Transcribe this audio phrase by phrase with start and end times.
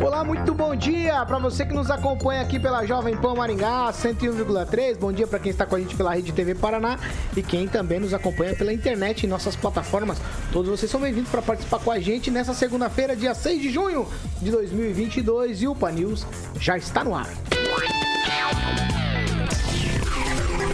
[0.00, 4.96] Olá, muito bom dia para você que nos acompanha aqui pela Jovem Pan Maringá 101,3.
[4.96, 6.98] Bom dia para quem está com a gente pela Rede TV Paraná
[7.36, 10.18] e quem também nos acompanha pela internet em nossas plataformas.
[10.52, 14.06] Todos vocês são bem-vindos para participar com a gente nessa segunda-feira, dia 6 de junho
[14.40, 16.24] de 2022 e o Pan News
[16.60, 17.28] já está no ar.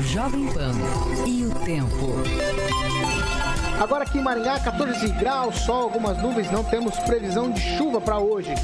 [0.03, 0.73] Jovem Pan
[1.27, 3.24] e o tempo.
[3.81, 8.19] Agora aqui em Maringá, 14 graus, sol, algumas nuvens, não temos previsão de chuva para
[8.19, 8.55] hoje.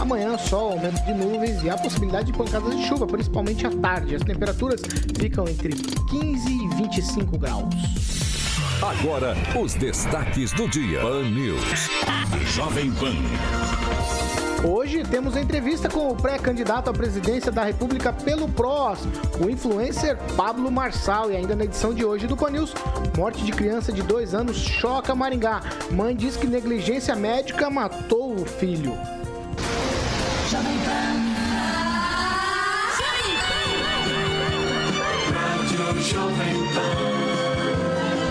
[0.00, 4.14] Amanhã, sol, aumento de nuvens e a possibilidade de pancadas de chuva, principalmente à tarde.
[4.14, 4.80] As temperaturas
[5.18, 7.74] ficam entre 15 e 25 graus.
[8.82, 11.00] Agora, os destaques do dia.
[11.00, 11.90] Pan News.
[12.54, 14.43] Jovem Pan.
[14.66, 19.00] Hoje temos a entrevista com o pré-candidato à presidência da República pelo PROS,
[19.38, 21.30] o influencer Pablo Marçal.
[21.30, 22.72] E ainda na edição de hoje do Panils,
[23.14, 25.60] morte de criança de dois anos choca Maringá.
[25.90, 28.96] Mãe diz que negligência médica matou o filho.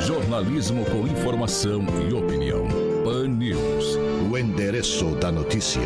[0.01, 2.82] Jornalismo com informação e opinião.
[3.03, 3.97] Pan News.
[4.31, 5.81] O endereço da notícia.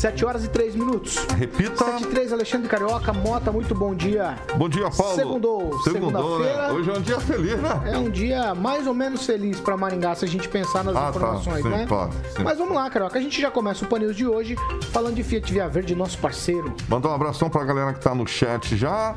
[0.00, 1.16] 7 horas e 3 minutos.
[1.36, 1.84] Repita.
[1.84, 4.34] 7 e 3, Alexandre Carioca, Mota, muito bom dia.
[4.56, 5.14] Bom dia, Paulo.
[5.14, 5.78] Segundou.
[5.82, 6.46] Segundou, né?
[6.46, 6.72] Segunda-feira.
[6.72, 7.82] Hoje é um dia feliz, né?
[7.92, 11.00] É um dia mais ou menos feliz para Maringá, se a gente pensar nas Ah,
[11.02, 11.10] tá.
[11.10, 11.84] informações, Sim, né?
[11.86, 12.42] claro, sim.
[12.42, 13.18] Mas vamos lá, Carioca.
[13.18, 14.56] A gente já começa o Panils de hoje
[14.90, 16.72] falando de Fiat Via Verde, nosso parceiro.
[16.88, 19.14] Mandar um abração pra galera que tá no chat já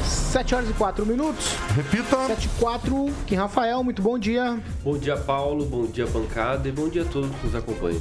[0.04, 1.56] 7 horas e 4 minutos.
[1.74, 2.28] Repita.
[2.28, 3.10] 7 e 4.
[3.26, 4.62] Kim Rafael, muito bom dia.
[4.84, 5.64] Bom dia, Paulo.
[5.64, 6.68] Bom dia, bancada.
[6.68, 8.00] E bom dia a todos que nos acompanham.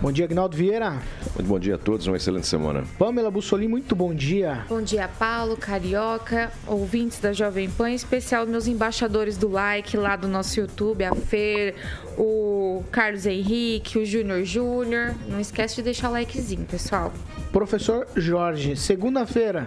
[0.00, 1.02] Bom dia, Agnaldo Vieira.
[1.34, 2.84] Muito bom dia a todos, uma excelente semana.
[2.96, 4.64] Pamela Bussolini, muito bom dia.
[4.68, 10.14] Bom dia, Paulo, Carioca, ouvintes da Jovem Pan, em especial meus embaixadores do like lá
[10.14, 11.74] do nosso YouTube, a Fer,
[12.16, 15.16] o Carlos Henrique, o Júnior Júnior.
[15.26, 17.12] Não esquece de deixar o likezinho, pessoal.
[17.50, 19.66] Professor Jorge, segunda-feira.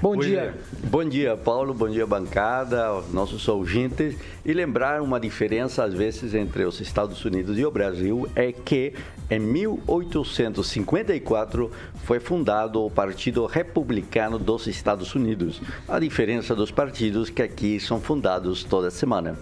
[0.00, 0.54] Bom dia.
[0.84, 1.74] Bom dia, Paulo.
[1.74, 4.14] Bom dia, bancada, nossos ouvintes.
[4.44, 8.94] E lembrar uma diferença, às vezes, entre os Estados Unidos e o Brasil é que
[9.28, 11.72] em 1854
[12.04, 15.60] foi fundado o Partido Republicano dos Estados Unidos.
[15.88, 19.36] A diferença dos partidos que aqui são fundados toda semana.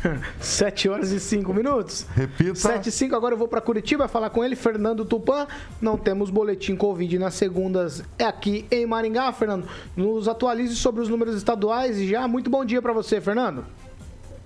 [0.40, 2.06] 7 horas e 5 minutos.
[2.14, 2.54] Repita.
[2.54, 5.46] 7 e 5, agora eu vou para Curitiba falar com ele, Fernando Tupan.
[5.80, 9.66] Não temos boletim Covid nas segundas é aqui em Maringá, Fernando.
[9.96, 13.64] Nos atualize sobre os números estaduais e já muito bom dia para você, Fernando.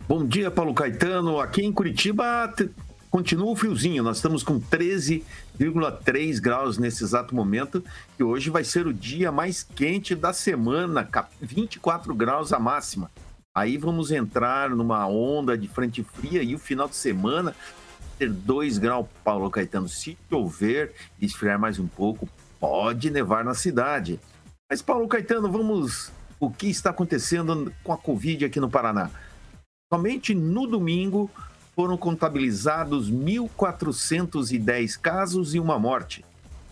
[0.09, 1.41] Bom dia, Paulo Caetano.
[1.41, 2.53] Aqui em Curitiba
[3.11, 4.03] continua o friozinho.
[4.05, 7.83] Nós estamos com 13,3 graus nesse exato momento.
[8.19, 13.11] E hoje vai ser o dia mais quente da semana, cap- 24 graus a máxima.
[13.57, 17.57] Aí vamos entrar numa onda de frente fria e o final de semana
[18.19, 19.89] ter 2 graus, Paulo Caetano.
[19.89, 22.29] Se chover e esfriar mais um pouco,
[22.61, 24.21] pode nevar na cidade.
[24.69, 26.13] Mas, Paulo Caetano, vamos.
[26.39, 29.09] O que está acontecendo com a Covid aqui no Paraná?
[29.91, 31.31] Somente no domingo
[31.75, 36.23] foram contabilizados 1.410 casos e uma morte.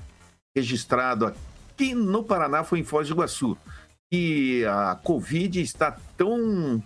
[0.57, 3.56] registrado aqui no Paraná foi em Foz do Iguaçu.
[4.12, 6.81] E a Covid está tão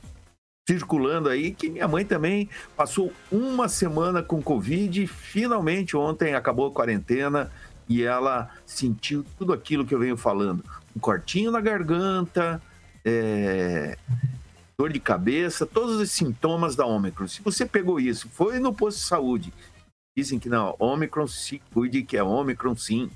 [0.68, 5.08] circulando aí que minha mãe também passou uma semana com Covid.
[5.08, 7.50] Finalmente, ontem acabou a quarentena
[7.88, 10.64] e ela sentiu tudo aquilo que eu venho falando:
[10.96, 12.62] um cortinho na garganta,
[13.04, 13.98] é,
[14.78, 17.28] dor de cabeça, todos os sintomas da Ômicron.
[17.28, 19.54] Se você pegou isso, foi no posto de saúde,
[20.18, 23.10] dizem que não, Ômicron se cuide que é Ômicron sim.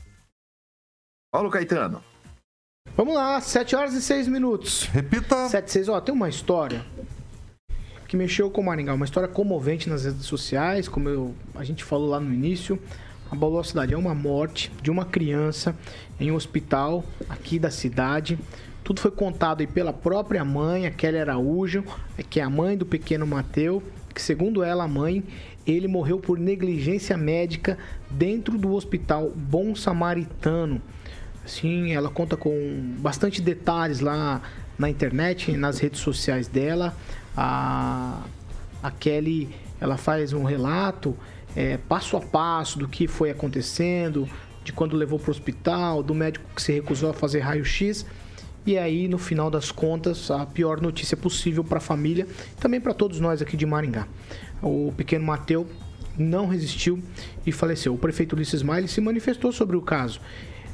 [1.31, 2.03] Paulo Caetano.
[2.95, 4.83] Vamos lá, 7 horas e 6 minutos.
[4.85, 5.49] Repita.
[5.49, 6.85] 7 e 6, ó, tem uma história
[8.07, 11.83] que mexeu com o Maringá, uma história comovente nas redes sociais, como eu, a gente
[11.83, 12.81] falou lá no início,
[13.31, 13.93] a cidade.
[13.93, 15.75] É uma morte de uma criança
[16.19, 18.37] em um hospital aqui da cidade.
[18.83, 21.83] Tudo foi contado aí pela própria mãe, a Kelly Araújo,
[22.29, 23.83] que é a mãe do pequeno Mateu,
[24.13, 25.23] que segundo ela, a mãe,
[25.65, 27.77] ele morreu por negligência médica
[28.09, 30.81] dentro do hospital Bom Samaritano.
[31.45, 34.41] Sim, ela conta com bastante detalhes lá
[34.77, 36.95] na internet, nas redes sociais dela.
[37.35, 38.21] A,
[38.81, 39.49] a Kelly,
[39.79, 41.15] ela faz um relato
[41.55, 44.27] é, passo a passo do que foi acontecendo,
[44.63, 48.05] de quando levou para o hospital, do médico que se recusou a fazer raio-x.
[48.65, 52.27] E aí, no final das contas, a pior notícia possível para a família,
[52.59, 54.05] também para todos nós aqui de Maringá.
[54.61, 55.65] O pequeno Mateu
[56.17, 57.01] não resistiu
[57.45, 57.93] e faleceu.
[57.93, 60.19] O prefeito Ulisses Maia se manifestou sobre o caso.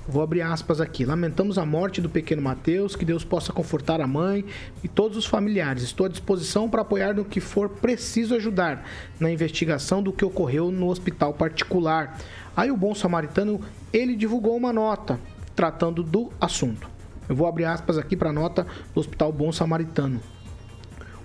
[0.06, 1.06] Vou abrir aspas aqui.
[1.06, 4.44] Lamentamos a morte do pequeno Mateus, que Deus possa confortar a mãe
[4.84, 5.82] e todos os familiares.
[5.82, 8.86] Estou à disposição para apoiar no que for preciso ajudar
[9.18, 12.20] na investigação do que ocorreu no hospital particular.
[12.56, 13.62] Aí o bom samaritano,
[13.94, 15.18] ele divulgou uma nota
[15.56, 16.90] tratando do assunto.
[17.30, 20.20] Eu vou abrir aspas aqui para a nota do Hospital Bom Samaritano.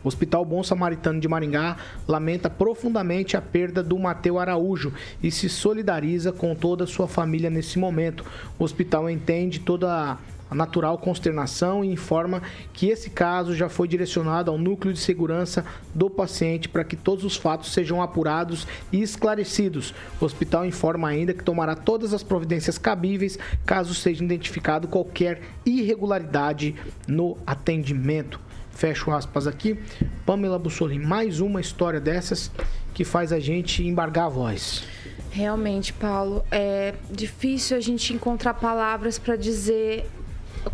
[0.08, 1.76] O Hospital Bom Samaritano de Maringá
[2.08, 4.90] lamenta profundamente a perda do Mateu Araújo
[5.22, 8.24] e se solidariza com toda a sua família nesse momento.
[8.58, 10.16] O hospital entende toda
[10.50, 12.40] a natural consternação e informa
[12.72, 15.62] que esse caso já foi direcionado ao núcleo de segurança
[15.94, 19.94] do paciente para que todos os fatos sejam apurados e esclarecidos.
[20.18, 26.74] O hospital informa ainda que tomará todas as providências cabíveis caso seja identificado qualquer irregularidade
[27.06, 28.47] no atendimento.
[28.78, 29.76] Fecho aspas aqui.
[30.24, 32.48] Pamela Bussolini, mais uma história dessas
[32.94, 34.84] que faz a gente embargar a voz.
[35.32, 40.08] Realmente, Paulo, é difícil a gente encontrar palavras para dizer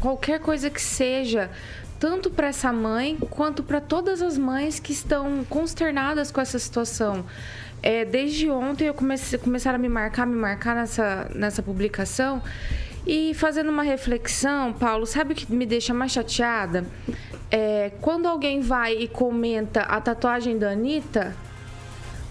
[0.00, 1.50] qualquer coisa que seja,
[1.98, 7.24] tanto para essa mãe quanto para todas as mães que estão consternadas com essa situação.
[7.82, 12.42] É, desde ontem eu comecei começaram a me marcar, me marcar nessa, nessa publicação
[13.06, 16.86] e fazendo uma reflexão, Paulo, sabe o que me deixa mais chateada?
[17.56, 21.36] É, quando alguém vai e comenta a tatuagem da Anitta,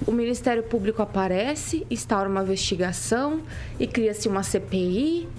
[0.06, 3.42] o Ministério Público aparece, instaura uma investigação
[3.80, 5.30] e cria-se uma CPI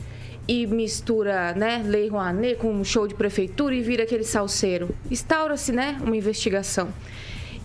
[0.48, 4.88] e mistura, né, Lei Rouanet com um show de prefeitura e vira aquele salseiro.
[5.10, 6.88] Instaura-se, né, uma investigação.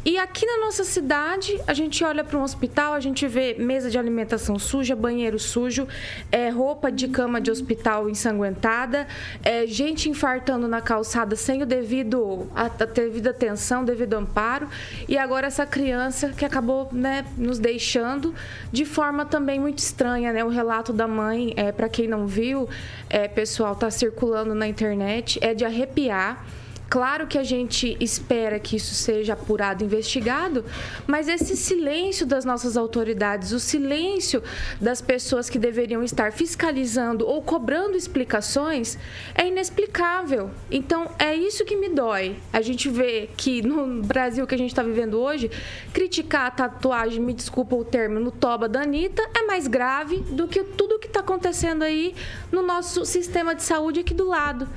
[0.09, 3.91] E aqui na nossa cidade, a gente olha para um hospital, a gente vê mesa
[3.91, 5.87] de alimentação suja, banheiro sujo,
[6.31, 9.07] é, roupa de cama de hospital ensanguentada,
[9.43, 14.67] é, gente infartando na calçada sem o devido, a, a devida atenção, devido amparo.
[15.07, 18.33] E agora essa criança que acabou né, nos deixando
[18.71, 20.33] de forma também muito estranha.
[20.33, 20.43] Né?
[20.43, 22.67] O relato da mãe, é, para quem não viu,
[23.11, 26.47] é, pessoal, está circulando na internet, é de arrepiar.
[26.89, 30.65] Claro que a gente espera que isso seja apurado, investigado,
[31.05, 34.41] mas esse silêncio das nossas autoridades, o silêncio
[34.81, 38.97] das pessoas que deveriam estar fiscalizando ou cobrando explicações
[39.35, 40.49] é inexplicável.
[40.71, 42.37] Então é isso que me dói.
[42.51, 45.51] A gente vê que no Brasil que a gente está vivendo hoje,
[45.93, 50.47] criticar a tatuagem, me desculpa o termo, no toba da Anitta é mais grave do
[50.47, 52.15] que tudo que está acontecendo aí
[52.51, 54.67] no nosso sistema de saúde aqui do lado.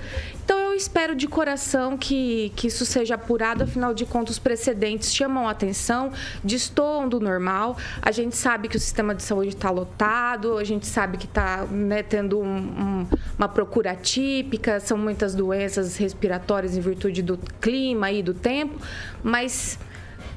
[0.45, 5.15] Então eu espero de coração que, que isso seja apurado, afinal de contas, os precedentes
[5.15, 6.11] chamam a atenção,
[6.43, 7.77] destoam do normal.
[8.03, 11.65] A gente sabe que o sistema de saúde está lotado, a gente sabe que está
[11.71, 13.07] né, tendo um, um,
[13.39, 18.81] uma procura típica, são muitas doenças respiratórias em virtude do clima e do tempo,
[19.23, 19.79] mas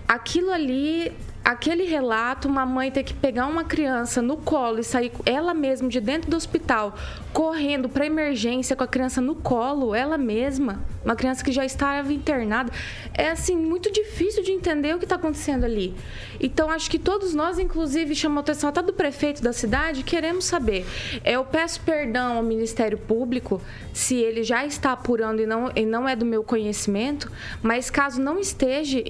[0.08, 1.12] aquilo ali
[1.44, 5.88] aquele relato, uma mãe ter que pegar uma criança no colo e sair ela mesma
[5.88, 6.96] de dentro do hospital,
[7.36, 12.14] correndo para emergência com a criança no colo, ela mesma, uma criança que já estava
[12.14, 12.72] internada,
[13.14, 15.94] é assim muito difícil de entender o que está acontecendo ali.
[16.40, 20.46] Então acho que todos nós, inclusive, chamou a atenção até do prefeito da cidade, queremos
[20.46, 20.86] saber.
[21.26, 23.62] Eu peço perdão ao Ministério Público
[23.92, 27.30] se ele já está apurando e não, e não é do meu conhecimento,
[27.62, 29.04] mas caso não esteja,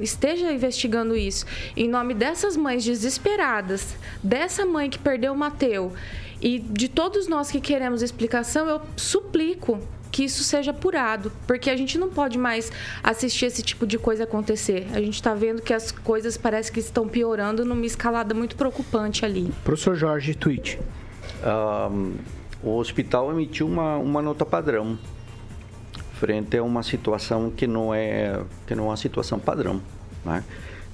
[0.00, 1.44] esteja investigando isso
[1.76, 5.92] em nome dessas mães desesperadas, dessa mãe que perdeu o Mateu
[6.40, 11.76] e de todos nós que queremos explicação, eu suplico que isso seja apurado, porque a
[11.76, 14.86] gente não pode mais assistir esse tipo de coisa acontecer.
[14.94, 19.24] A gente está vendo que as coisas parece que estão piorando numa escalada muito preocupante
[19.24, 19.52] ali.
[19.62, 20.78] Professor Jorge, tweet.
[21.44, 22.14] Um,
[22.62, 24.98] o hospital emitiu uma, uma nota padrão
[26.14, 29.82] frente a uma situação que não é que não é uma situação padrão.
[30.24, 30.42] Né?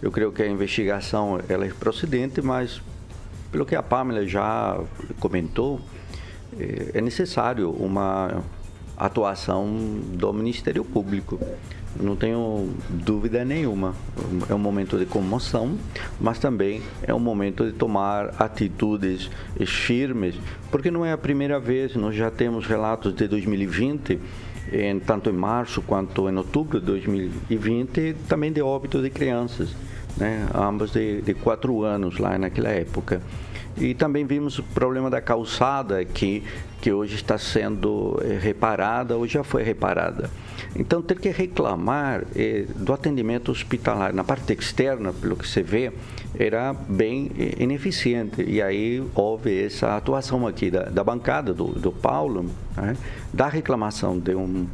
[0.03, 2.83] Eu creio que a investigação ela é procedente, mas
[3.53, 4.81] pelo que a Pamela já
[5.21, 5.79] comentou,
[6.59, 8.43] eh, é necessário uma
[8.97, 9.67] atuação
[10.15, 11.39] do Ministério Público.
[12.01, 13.95] Não tenho dúvida nenhuma.
[14.49, 15.77] É um momento de comoção,
[16.19, 19.31] mas também é um momento de tomar atitudes
[19.67, 20.35] firmes,
[20.71, 24.19] porque não é a primeira vez, nós já temos relatos de 2020
[24.73, 29.75] em, tanto em março quanto em outubro de 2020, também de óbito de crianças,
[30.17, 30.47] né?
[30.55, 33.23] ambas de, de quatro anos lá naquela época.
[33.77, 36.43] E também vimos o problema da calçada que,
[36.81, 40.29] que hoje está sendo eh, reparada ou já foi reparada.
[40.77, 45.91] Então, ter que reclamar eh, do atendimento hospitalar na parte externa, pelo que se vê,
[46.39, 48.43] era bem eh, ineficiente.
[48.43, 52.95] E aí houve essa atuação aqui da, da bancada do, do Paulo, né,
[53.33, 54.67] da reclamação de um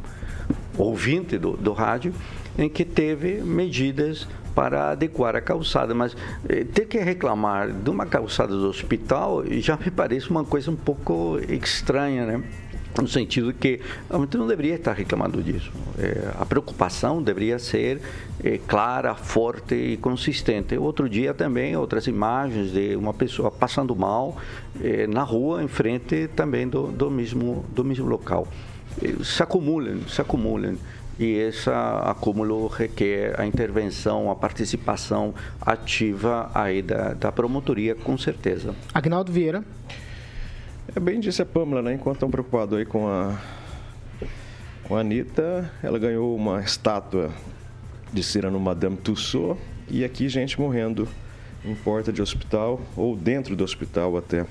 [0.77, 2.13] ouvinte do, do rádio,
[2.57, 4.27] em que teve medidas
[4.59, 6.13] para adequar a calçada, mas
[6.49, 10.75] eh, ter que reclamar de uma calçada do hospital já me parece uma coisa um
[10.75, 12.43] pouco estranha, né?
[13.01, 15.71] no sentido que a gente não deveria estar reclamando disso.
[15.97, 18.01] É, a preocupação deveria ser
[18.43, 20.77] é, clara, forte e consistente.
[20.77, 24.35] Outro dia também outras imagens de uma pessoa passando mal
[24.81, 28.45] é, na rua em frente também do, do mesmo do mesmo local.
[29.23, 30.75] Se acumulam, se acumulam
[31.19, 38.73] e esse acúmulo requer a intervenção, a participação ativa aí da, da promotoria, com certeza.
[38.93, 39.63] Agnaldo Vieira.
[40.95, 41.93] É bem disse a Pâmela, né?
[41.93, 43.37] Enquanto estão preocupados aí com a,
[44.85, 47.29] com a Anitta, ela ganhou uma estátua
[48.13, 51.07] de Cyrano Madame Tussauds e aqui gente morrendo
[51.65, 54.45] em porta de hospital ou dentro do hospital até.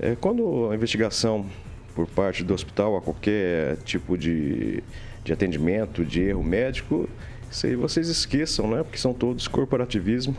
[0.00, 1.46] É, quando a investigação
[1.94, 4.82] por parte do hospital a qualquer tipo de
[5.28, 7.06] de atendimento, de erro médico,
[7.50, 8.82] isso aí vocês esqueçam, né?
[8.82, 10.34] Porque são todos corporativismo.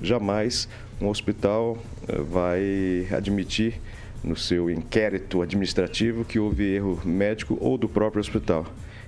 [0.00, 0.66] Jamais
[0.98, 1.76] um hospital
[2.08, 3.78] eh, vai admitir
[4.24, 8.64] no seu inquérito administrativo que houve erro médico ou do próprio hospital.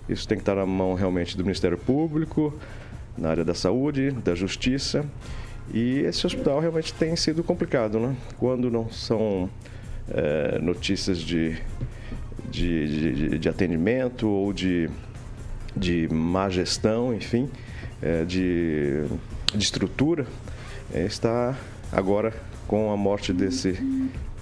[0.06, 2.52] Isso tem que estar na mão realmente do Ministério Público,
[3.16, 5.02] na área da saúde, da justiça.
[5.72, 8.14] E esse hospital realmente tem sido complicado, né?
[8.36, 9.48] Quando não são
[10.10, 11.56] é, notícias de,
[12.50, 14.90] de, de, de atendimento ou de
[15.76, 17.48] de má gestão, enfim,
[18.00, 19.04] é, de,
[19.54, 20.26] de estrutura,
[20.92, 21.56] é, está
[21.90, 22.32] agora
[22.66, 23.78] com a morte desse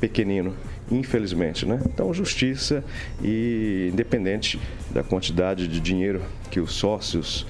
[0.01, 0.55] pequenino,
[0.91, 1.81] infelizmente, né?
[1.85, 2.83] Então, justiça
[3.23, 4.59] e independente
[4.91, 7.47] da quantidade de dinheiro que os sócios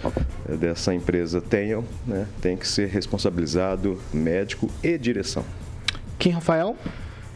[0.48, 5.44] é, dessa empresa tenham, né, tem que ser responsabilizado médico e direção.
[6.18, 6.76] Quem, Rafael?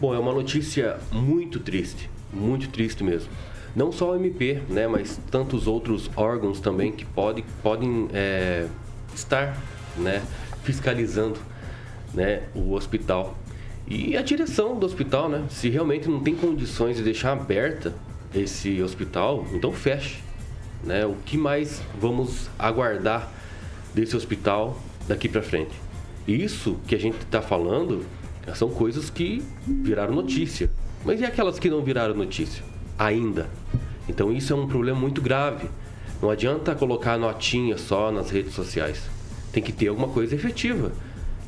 [0.00, 3.30] Bom, é uma notícia muito triste, muito triste mesmo
[3.74, 8.66] não só o MP, né, mas tantos outros órgãos também que pode, podem é,
[9.14, 9.58] estar
[9.96, 10.22] né,
[10.62, 11.38] fiscalizando
[12.12, 13.36] né, o hospital.
[13.86, 17.94] E a direção do hospital, né, se realmente não tem condições de deixar aberta
[18.34, 20.22] esse hospital, então feche.
[20.82, 21.04] Né?
[21.04, 23.32] O que mais vamos aguardar
[23.94, 24.78] desse hospital
[25.08, 25.72] daqui para frente?
[26.26, 28.04] Isso que a gente está falando
[28.54, 30.70] são coisas que viraram notícia.
[31.04, 32.62] Mas e aquelas que não viraram notícia?
[32.98, 33.48] ainda.
[34.08, 35.68] Então isso é um problema muito grave.
[36.20, 39.02] Não adianta colocar notinha só nas redes sociais.
[39.52, 40.92] Tem que ter alguma coisa efetiva.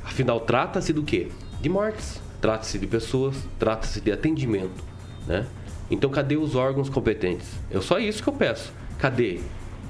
[0.05, 1.29] Afinal, trata-se do quê?
[1.61, 2.21] De mortes.
[2.41, 4.85] Trata-se de pessoas, trata-se de atendimento,
[5.27, 5.47] né?
[5.91, 7.49] Então, cadê os órgãos competentes?
[7.71, 8.73] É só isso que eu peço.
[8.99, 9.41] Cadê?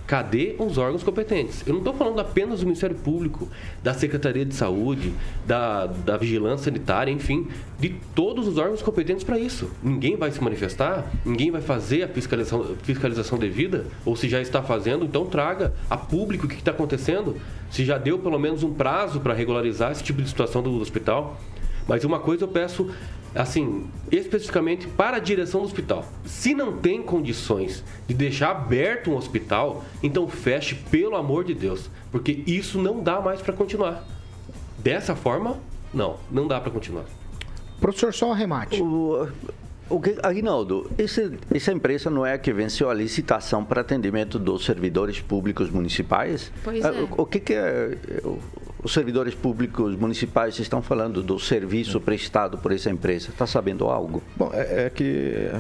[0.07, 1.65] Cadê os órgãos competentes?
[1.67, 3.49] Eu não estou falando apenas do Ministério Público,
[3.83, 5.13] da Secretaria de Saúde,
[5.45, 7.49] da, da Vigilância Sanitária, enfim,
[7.79, 9.69] de todos os órgãos competentes para isso.
[9.83, 14.63] Ninguém vai se manifestar, ninguém vai fazer a fiscalização, fiscalização devida, ou se já está
[14.63, 17.37] fazendo, então traga a público o que está acontecendo.
[17.71, 21.37] Se já deu pelo menos um prazo para regularizar esse tipo de situação do hospital.
[21.87, 22.90] Mas uma coisa eu peço
[23.35, 26.05] assim, especificamente para a direção do hospital.
[26.25, 31.90] Se não tem condições de deixar aberto um hospital, então feche, pelo amor de Deus,
[32.11, 34.05] porque isso não dá mais para continuar.
[34.78, 35.59] Dessa forma,
[35.93, 37.05] não, não dá para continuar.
[37.81, 38.81] Professor, só um arremate.
[38.81, 39.28] O,
[39.88, 44.38] o que, Aguinaldo, esse, essa empresa não é a que venceu a licitação para atendimento
[44.38, 46.50] dos servidores públicos municipais?
[46.64, 47.02] Pois ah, é.
[47.02, 47.97] O, o que, que é,
[48.87, 53.31] os servidores públicos municipais estão falando do serviço prestado por essa empresa.
[53.31, 54.23] Está sabendo algo?
[54.37, 55.50] Bom, é, é, que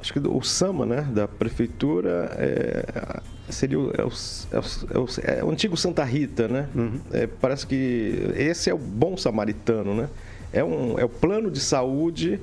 [0.00, 4.10] acho que o SAMA, né, da prefeitura, é, seria o, é o,
[4.52, 6.68] é o, é o, antigo Santa Rita, né?
[6.76, 7.00] Uhum.
[7.40, 10.08] parece que esse é o bom samaritano, né?
[10.52, 12.40] É, um, é o plano de saúde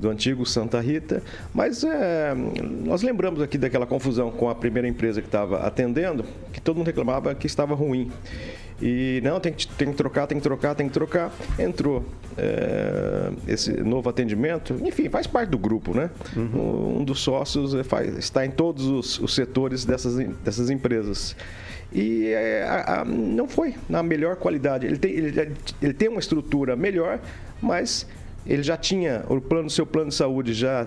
[0.00, 1.22] do antigo Santa Rita,
[1.54, 2.34] mas é,
[2.84, 6.86] nós lembramos aqui daquela confusão com a primeira empresa que estava atendendo, que todo mundo
[6.86, 8.10] reclamava que estava ruim.
[8.82, 11.30] E não, tem que, tem que trocar, tem que trocar, tem que trocar.
[11.58, 12.02] Entrou
[12.38, 16.08] é, esse novo atendimento, enfim, faz parte do grupo, né?
[16.34, 17.00] Uhum.
[17.00, 21.36] Um dos sócios é, faz, está em todos os, os setores dessas, dessas empresas
[21.92, 24.86] e é, a, a, não foi na melhor qualidade.
[24.86, 27.18] Ele tem, ele, ele, tem uma estrutura melhor,
[27.60, 28.06] mas
[28.46, 30.86] ele já tinha o plano, seu plano de saúde já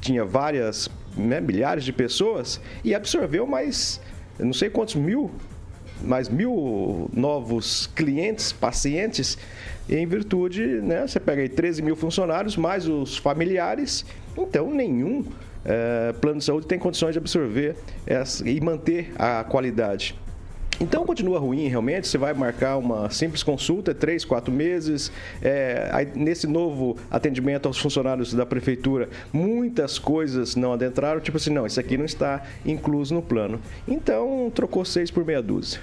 [0.00, 4.00] tinha várias né, milhares de pessoas e absorveu mais
[4.38, 5.30] não sei quantos mil
[6.00, 9.36] mais mil novos clientes, pacientes,
[9.88, 11.06] em virtude, né?
[11.06, 14.04] Você pega aí 13 mil funcionários, mais os familiares,
[14.36, 15.24] então nenhum
[15.64, 17.74] é, plano de saúde tem condições de absorver
[18.06, 20.14] essa, e manter a qualidade.
[20.80, 25.10] Então continua ruim realmente, você vai marcar uma simples consulta, três, quatro meses.
[25.42, 31.50] É, aí, nesse novo atendimento aos funcionários da prefeitura, muitas coisas não adentraram, tipo assim,
[31.50, 33.60] não, isso aqui não está incluso no plano.
[33.88, 35.80] Então trocou seis por meia dúzia.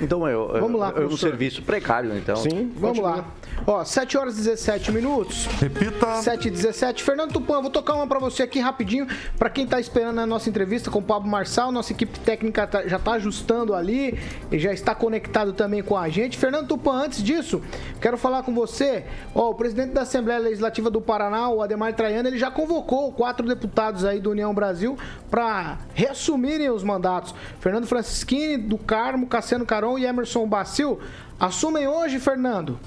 [0.00, 2.36] Então, eu, vamos lá, é um serviço precário, então.
[2.36, 3.16] Sim, vamos continua.
[3.16, 3.24] lá.
[3.66, 5.46] Ó, 7 horas e 17 minutos.
[5.60, 6.16] Repita.
[6.22, 7.02] 7 e 17.
[7.02, 9.06] Fernando Tupan, vou tocar uma para você aqui rapidinho,
[9.38, 12.86] para quem tá esperando a nossa entrevista com o Pablo Marçal, nossa equipe técnica tá,
[12.86, 14.18] já tá ajustando ali
[14.52, 16.36] e já está conectado também com a gente.
[16.36, 17.62] Fernando Tupan, antes disso,
[18.00, 19.04] quero falar com você.
[19.34, 23.46] Ó, o presidente da Assembleia Legislativa do Paraná, o Ademar Traiano, ele já convocou quatro
[23.46, 24.98] deputados aí do União Brasil
[25.30, 27.34] para reassumirem os mandatos.
[27.60, 29.64] Fernando Francischini, do Carmo, Cassiano
[29.98, 30.98] E Emerson Bacil
[31.38, 32.78] assumem hoje, Fernando.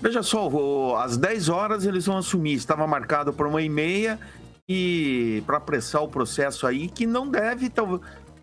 [0.00, 2.54] Veja só, às 10 horas eles vão assumir.
[2.54, 4.18] Estava marcado para uma e meia
[4.68, 7.72] e para apressar o processo aí, que não deve,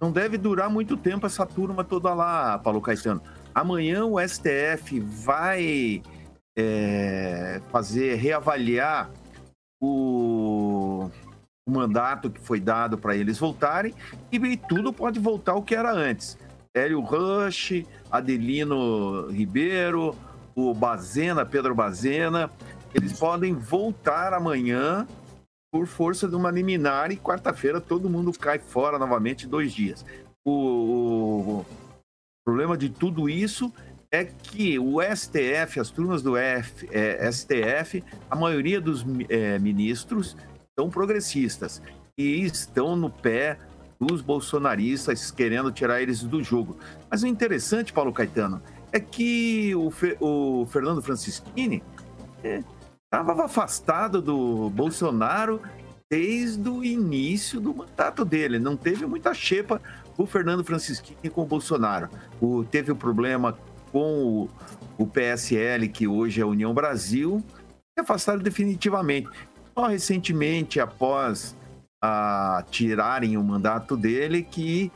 [0.02, 3.22] não deve durar muito tempo essa turma toda lá, Paulo Caetano.
[3.54, 6.02] Amanhã o STF vai
[6.58, 9.10] é, fazer reavaliar
[9.82, 11.10] o,
[11.66, 13.94] o, mandato que foi dado para eles voltarem
[14.32, 16.38] e tudo pode voltar ao que era antes.
[16.76, 20.14] Hélio Rush, Adelino Ribeiro,
[20.54, 22.52] o Bazena, Pedro Bazena,
[22.94, 25.08] eles podem voltar amanhã
[25.72, 30.06] por força de uma liminar e quarta-feira todo mundo cai fora novamente dois dias.
[30.46, 31.66] O, o,
[32.46, 33.74] problema de tudo isso
[34.12, 40.38] é que o STF, as turmas do F, é, STF, a maioria dos é, ministros
[40.78, 41.82] são progressistas
[42.18, 43.58] e estão no pé
[44.06, 46.78] dos bolsonaristas querendo tirar eles do jogo.
[47.10, 51.84] Mas o interessante, Paulo Caetano, é que o, Fe, o Fernando Francischini
[53.04, 55.62] estava é, afastado do Bolsonaro
[56.10, 58.60] desde o início do mandato dele.
[58.60, 59.82] Não teve muita xepa
[60.18, 62.10] o Fernando Francischini com o Bolsonaro.
[62.40, 63.58] O, teve o problema
[63.92, 64.48] com
[64.98, 67.44] o, o PSL, que hoje é União Brasil,
[67.94, 69.30] se afastaram definitivamente.
[69.74, 71.56] Só recentemente, após
[72.06, 74.92] a, tirarem o mandato dele, que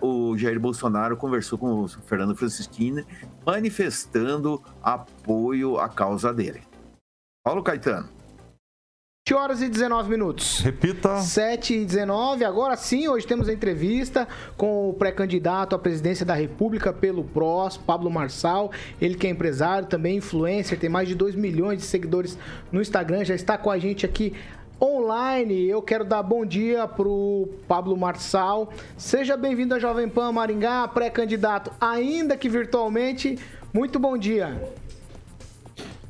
[0.00, 3.04] o Jair Bolsonaro conversou com o Fernando Francisquini,
[3.44, 6.62] manifestando apoio à causa dele.
[7.44, 8.08] Paulo Caetano.
[9.28, 10.60] 7 horas e 19 minutos.
[10.60, 11.20] Repita.
[11.20, 12.44] 7 e 19.
[12.44, 17.76] Agora sim, hoje temos a entrevista com o pré-candidato à presidência da República pelo PROS,
[17.76, 18.72] Pablo Marçal.
[19.00, 22.36] Ele que é empresário, também influencer, tem mais de 2 milhões de seguidores
[22.72, 24.34] no Instagram, já está com a gente aqui
[24.80, 25.68] online.
[25.68, 28.72] Eu quero dar bom dia pro Pablo Marçal.
[28.96, 33.38] Seja bem-vindo à Jovem Pan Maringá, pré-candidato, ainda que virtualmente.
[33.72, 34.60] Muito bom dia.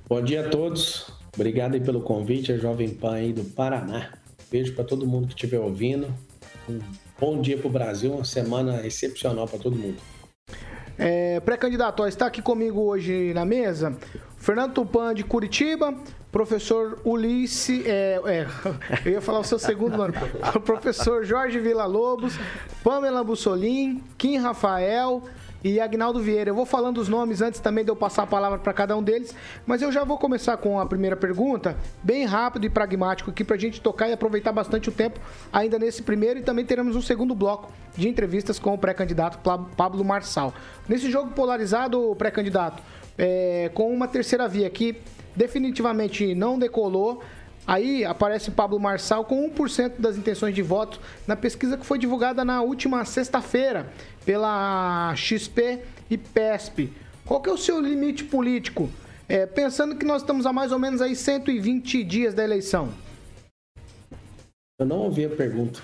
[0.08, 1.12] Bom dia a todos.
[1.34, 4.12] Obrigado aí pelo convite, a Jovem Pan aí do Paraná.
[4.50, 6.06] Beijo para todo mundo que estiver ouvindo.
[6.68, 6.78] Um
[7.18, 9.98] bom dia para o Brasil, uma semana excepcional para todo mundo.
[10.98, 13.96] É, Pré-candidato, está aqui comigo hoje na mesa
[14.40, 15.94] Fernando Tupan de Curitiba,
[16.32, 18.46] professor Ulisses, é, é,
[19.04, 20.14] eu ia falar o seu segundo nome,
[20.64, 22.38] professor Jorge Vila Lobos,
[22.82, 25.22] Pamela Bussolin, Kim Rafael
[25.62, 26.48] e Agnaldo Vieira.
[26.48, 29.02] Eu vou falando os nomes antes também de eu passar a palavra para cada um
[29.02, 29.34] deles,
[29.66, 33.56] mas eu já vou começar com a primeira pergunta, bem rápido e pragmático aqui para
[33.56, 35.20] a gente tocar e aproveitar bastante o tempo
[35.52, 39.38] ainda nesse primeiro e também teremos um segundo bloco de entrevistas com o pré-candidato
[39.76, 40.54] Pablo Marçal.
[40.88, 42.82] Nesse jogo polarizado, pré-candidato,
[43.20, 44.96] é, com uma terceira via que
[45.36, 47.22] definitivamente não decolou.
[47.66, 52.42] Aí aparece Pablo Marçal com 1% das intenções de voto na pesquisa que foi divulgada
[52.46, 53.92] na última sexta-feira
[54.24, 56.90] pela XP e PESP.
[57.26, 58.88] Qual que é o seu limite político?
[59.28, 62.88] É, pensando que nós estamos a mais ou menos aí 120 dias da eleição.
[64.80, 65.80] Eu não ouvi a pergunta.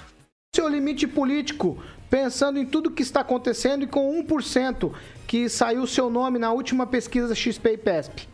[0.55, 4.93] Seu limite político, pensando em tudo que está acontecendo e com 1%
[5.27, 8.29] que saiu o seu nome na última pesquisa XP e PESP.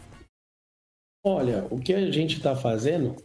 [1.25, 3.17] Olha, o que a gente está fazendo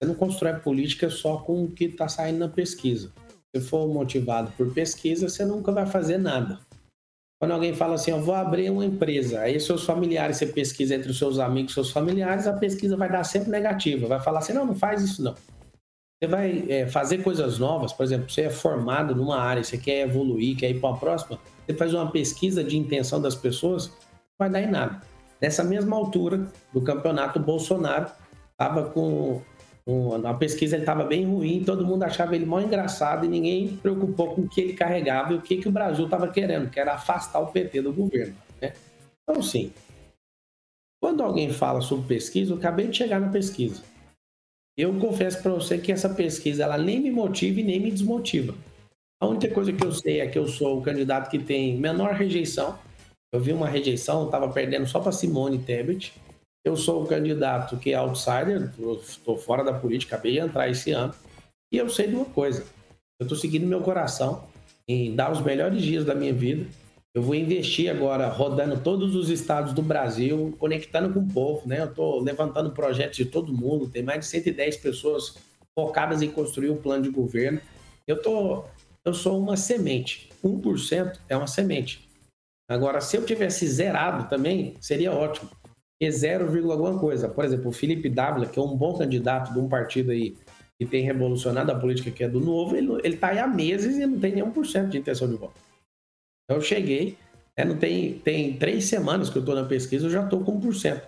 [0.00, 3.12] Você não constrói política só com o que está saindo na pesquisa.
[3.54, 6.58] Se for motivado por pesquisa, você nunca vai fazer nada.
[7.40, 11.10] Quando alguém fala assim, eu vou abrir uma empresa, aí seus familiares, você pesquisa entre
[11.10, 14.06] os seus amigos, seus familiares, a pesquisa vai dar sempre negativa.
[14.06, 15.34] Vai falar assim, não, não faz isso não.
[15.34, 20.02] Você vai é, fazer coisas novas, por exemplo, você é formado numa área, você quer
[20.02, 24.38] evoluir, quer ir para a próxima, você faz uma pesquisa de intenção das pessoas, não
[24.38, 25.02] vai dar em nada.
[25.40, 28.10] Nessa mesma altura do campeonato, o Bolsonaro
[28.52, 29.42] estava com
[30.24, 34.34] a pesquisa ele estava bem ruim, todo mundo achava ele mal engraçado e ninguém preocupou
[34.34, 36.94] com o que ele carregava e o que, que o Brasil estava querendo, que era
[36.94, 38.36] afastar o PT do governo.
[38.60, 38.72] Né?
[39.22, 39.72] Então, sim,
[41.02, 43.82] quando alguém fala sobre pesquisa, eu acabei de chegar na pesquisa.
[44.76, 48.54] Eu confesso para você que essa pesquisa ela nem me motiva e nem me desmotiva.
[49.22, 52.12] A única coisa que eu sei é que eu sou o candidato que tem menor
[52.14, 52.76] rejeição.
[53.32, 56.12] Eu vi uma rejeição, estava perdendo só para Simone Tebet.
[56.64, 60.90] Eu sou o candidato que é outsider, estou fora da política, acabei de entrar esse
[60.90, 61.14] ano.
[61.72, 62.66] E eu sei de uma coisa:
[63.20, 64.42] eu estou seguindo meu coração
[64.88, 66.66] em dar os melhores dias da minha vida.
[67.14, 71.78] Eu vou investir agora rodando todos os estados do Brasil, conectando com o povo, né?
[71.78, 75.36] Eu estou levantando projetos de todo mundo, tem mais de 110 pessoas
[75.78, 77.60] focadas em construir um plano de governo.
[78.04, 78.64] Eu tô,
[79.04, 80.30] eu sou uma semente.
[80.44, 82.08] 1% é uma semente.
[82.68, 85.50] Agora, se eu tivesse zerado também, seria ótimo
[86.00, 87.28] e 0, alguma coisa.
[87.28, 90.36] Por exemplo, o Felipe Dávila, que é um bom candidato de um partido aí
[90.78, 93.96] que tem revolucionado a política que é do novo, ele, ele tá aí há meses
[93.96, 95.54] e não tem nenhum por cento de intenção de voto.
[96.44, 97.16] Então eu cheguei,
[97.56, 100.60] né, não tem, tem três semanas que eu estou na pesquisa, eu já estou com
[100.60, 101.00] 1%.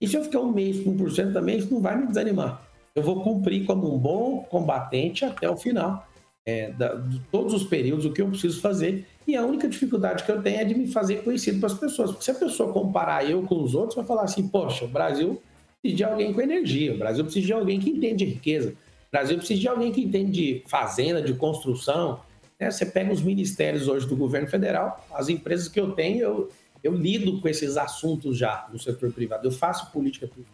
[0.00, 2.66] E se eu ficar um mês com 1% também, isso não vai me desanimar.
[2.96, 6.04] Eu vou cumprir como um bom combatente até o final
[6.44, 9.06] é, da, de todos os períodos, o que eu preciso fazer.
[9.26, 12.10] E a única dificuldade que eu tenho é de me fazer conhecido para as pessoas.
[12.10, 15.40] Porque se a pessoa comparar eu com os outros, vai falar assim: poxa, o Brasil
[15.80, 19.10] precisa de alguém com energia, o Brasil precisa de alguém que entende de riqueza, o
[19.10, 22.20] Brasil precisa de alguém que entende de fazenda, de construção.
[22.58, 22.70] Né?
[22.70, 26.48] Você pega os ministérios hoje do governo federal, as empresas que eu tenho, eu,
[26.82, 30.50] eu lido com esses assuntos já no setor privado, eu faço política pública.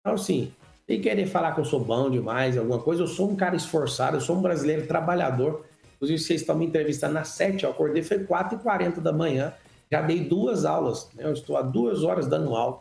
[0.00, 0.52] Então, assim,
[0.88, 4.16] e querer falar que eu sou bom demais, alguma coisa, eu sou um cara esforçado,
[4.16, 5.66] eu sou um brasileiro trabalhador.
[5.96, 9.52] Inclusive, vocês estão me entrevistando às 7, eu acordei, foi 4h40 da manhã,
[9.92, 11.24] já dei duas aulas, né?
[11.24, 12.80] eu estou há duas horas dando aula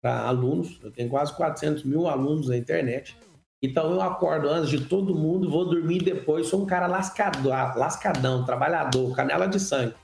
[0.00, 3.16] para alunos, eu tenho quase 400 mil alunos na internet.
[3.60, 8.44] Então eu acordo antes de todo mundo, vou dormir depois, sou um cara lascado, lascadão,
[8.44, 9.94] trabalhador, canela de sangue.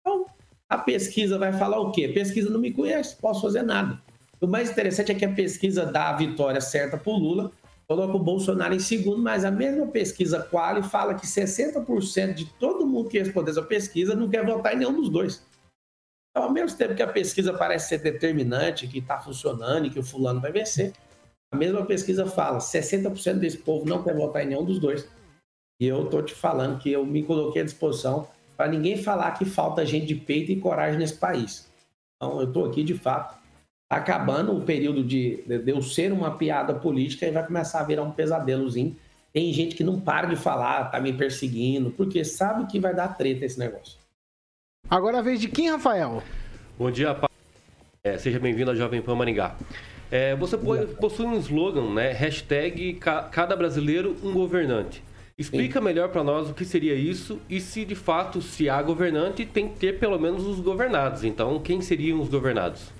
[0.00, 0.26] Então,
[0.68, 2.06] a pesquisa vai falar o quê?
[2.10, 4.00] A pesquisa não me conhece, posso fazer nada.
[4.44, 7.50] O mais interessante é que a pesquisa dá a vitória certa para o Lula,
[7.88, 12.86] coloca o Bolsonaro em segundo, mas a mesma pesquisa Quali fala que 60% de todo
[12.86, 15.42] mundo que respondeu essa pesquisa não quer votar em nenhum dos dois.
[16.30, 19.98] Então, ao mesmo tempo que a pesquisa parece ser determinante, que está funcionando e que
[19.98, 20.92] o fulano vai vencer,
[21.50, 25.08] a mesma pesquisa fala 60% desse povo não quer votar em nenhum dos dois.
[25.80, 28.28] E eu estou te falando que eu me coloquei à disposição
[28.58, 31.66] para ninguém falar que falta gente de peito e coragem nesse país.
[32.16, 33.42] Então, eu estou aqui de fato
[33.96, 38.02] acabando o período de, de eu ser uma piada política e vai começar a virar
[38.02, 38.96] um pesadelozinho.
[39.32, 43.08] Tem gente que não para de falar, tá me perseguindo, porque sabe que vai dar
[43.16, 43.98] treta esse negócio.
[44.88, 46.22] Agora é a vez de quem, Rafael?
[46.78, 47.16] Bom dia,
[48.02, 49.56] é, seja bem-vindo ao Jovem Pan Maringá.
[50.10, 52.12] É, você possui um slogan, né?
[52.12, 52.94] Hashtag
[53.30, 55.02] cada brasileiro um governante.
[55.36, 55.84] Explica Sim.
[55.84, 59.68] melhor para nós o que seria isso e se de fato, se há governante, tem
[59.68, 61.24] que ter pelo menos os governados.
[61.24, 62.92] Então, quem seriam os governados?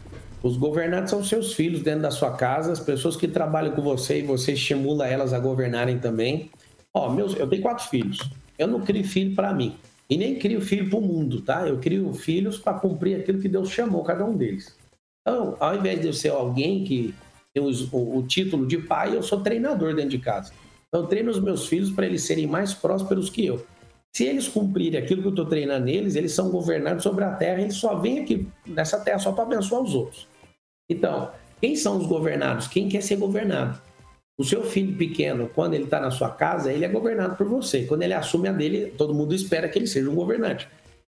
[0.45, 4.19] Os governantes são seus filhos dentro da sua casa, as pessoas que trabalham com você
[4.19, 6.51] e você estimula elas a governarem também.
[6.93, 8.19] Ó, meus, eu tenho quatro filhos.
[8.59, 9.75] Eu não crio filho para mim.
[10.09, 11.67] E nem crio filho para o mundo, tá?
[11.67, 14.77] Eu crio filhos para cumprir aquilo que Deus chamou cada um deles.
[15.23, 17.15] Então, ao invés de eu ser alguém que
[17.55, 20.53] tem o, o, o título de pai, eu sou treinador dentro de casa.
[20.89, 23.65] Então, eu treino os meus filhos para eles serem mais prósperos que eu.
[24.15, 27.63] Se eles cumprirem aquilo que eu estou treinando neles, eles são governantes sobre a terra,
[27.63, 30.34] eles só vêm aqui nessa terra só para abençoar os outros.
[30.89, 32.67] Então, quem são os governados?
[32.67, 33.81] Quem quer ser governado?
[34.37, 37.85] O seu filho pequeno, quando ele está na sua casa, ele é governado por você.
[37.85, 40.69] Quando ele assume a dele, todo mundo espera que ele seja um governante.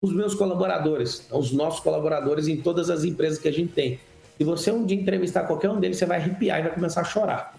[0.02, 4.00] Os meus colaboradores, os nossos colaboradores em todas as empresas que a gente tem.
[4.38, 7.06] Se você um dia entrevistar qualquer um deles, você vai arrepiar e vai começar a
[7.06, 7.58] chorar.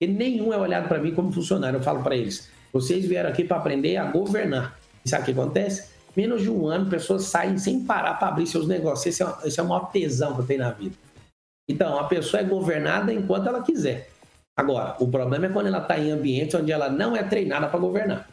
[0.00, 1.78] E nenhum é olhado para mim como funcionário.
[1.78, 4.78] Eu falo para eles: vocês vieram aqui para aprender a governar.
[5.04, 5.88] E sabe o que acontece?
[6.14, 9.06] Menos de um ano, pessoas saem sem parar para abrir seus negócios.
[9.06, 10.94] Esse é, esse é o maior tesão que eu tenho na vida.
[11.68, 14.08] Então, a pessoa é governada enquanto ela quiser.
[14.56, 17.78] Agora, o problema é quando ela está em ambientes onde ela não é treinada para
[17.78, 18.28] governar.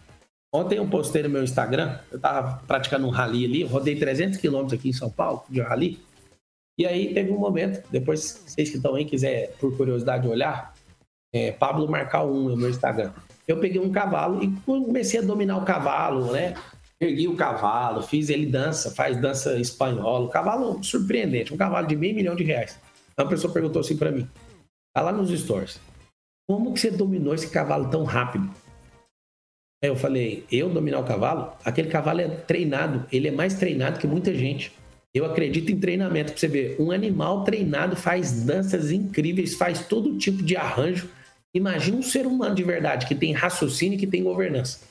[0.53, 4.79] Ontem eu postei no meu Instagram, eu estava praticando um rally ali, rodei 300 quilômetros
[4.79, 5.99] aqui em São Paulo, de rally.
[6.79, 10.73] E aí teve um momento, depois vocês que estão aí quiser por curiosidade olhar,
[11.33, 13.11] É, Pablo Marcal 1 é o meu Instagram.
[13.45, 16.53] Eu peguei um cavalo e comecei a dominar o cavalo, né?
[16.97, 20.27] Ergui o cavalo, fiz ele dança, faz dança espanhola.
[20.27, 22.79] O cavalo surpreendente, um cavalo de meio milhão de reais.
[23.17, 24.28] Uma pessoa perguntou assim para mim,
[24.93, 25.80] tá lá nos stories,
[26.47, 28.49] como que você dominou esse cavalo tão rápido?
[29.84, 31.54] Aí eu falei, eu dominar o cavalo?
[31.63, 34.71] Aquele cavalo é treinado, ele é mais treinado que muita gente.
[35.13, 36.75] Eu acredito em treinamento, pra você ver.
[36.78, 41.10] Um animal treinado faz danças incríveis, faz todo tipo de arranjo.
[41.54, 44.82] Imagina um ser humano de verdade que tem raciocínio e que tem governança.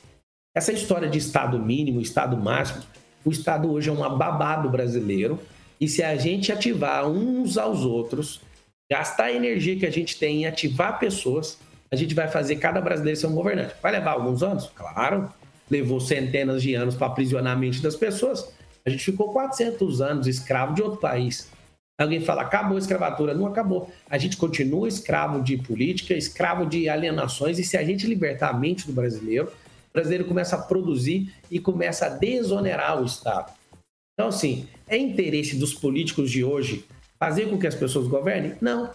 [0.57, 2.83] Essa história de estado mínimo, estado máximo,
[3.23, 5.39] o estado hoje é um babado brasileiro.
[5.85, 8.41] E se a gente ativar uns aos outros,
[8.91, 11.59] gastar a energia que a gente tem em ativar pessoas,
[11.93, 13.75] a gente vai fazer cada brasileiro ser um governante.
[13.83, 14.71] Vai levar alguns anos?
[14.75, 15.31] Claro.
[15.71, 18.51] Levou centenas de anos para aprisionar a mente das pessoas.
[18.87, 21.51] A gente ficou 400 anos escravo de outro país.
[22.01, 23.35] Alguém fala, acabou a escravatura.
[23.35, 23.93] Não acabou.
[24.09, 27.59] A gente continua escravo de política, escravo de alienações.
[27.59, 31.61] E se a gente libertar a mente do brasileiro, o brasileiro começa a produzir e
[31.61, 33.53] começa a desonerar o Estado.
[34.15, 36.85] Então, assim, é interesse dos políticos de hoje
[37.19, 38.55] fazer com que as pessoas governem?
[38.61, 38.91] Não.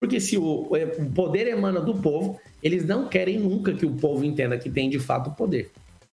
[0.00, 4.24] Porque se o, o poder emana do povo, eles não querem nunca que o povo
[4.24, 5.70] entenda que tem de fato poder.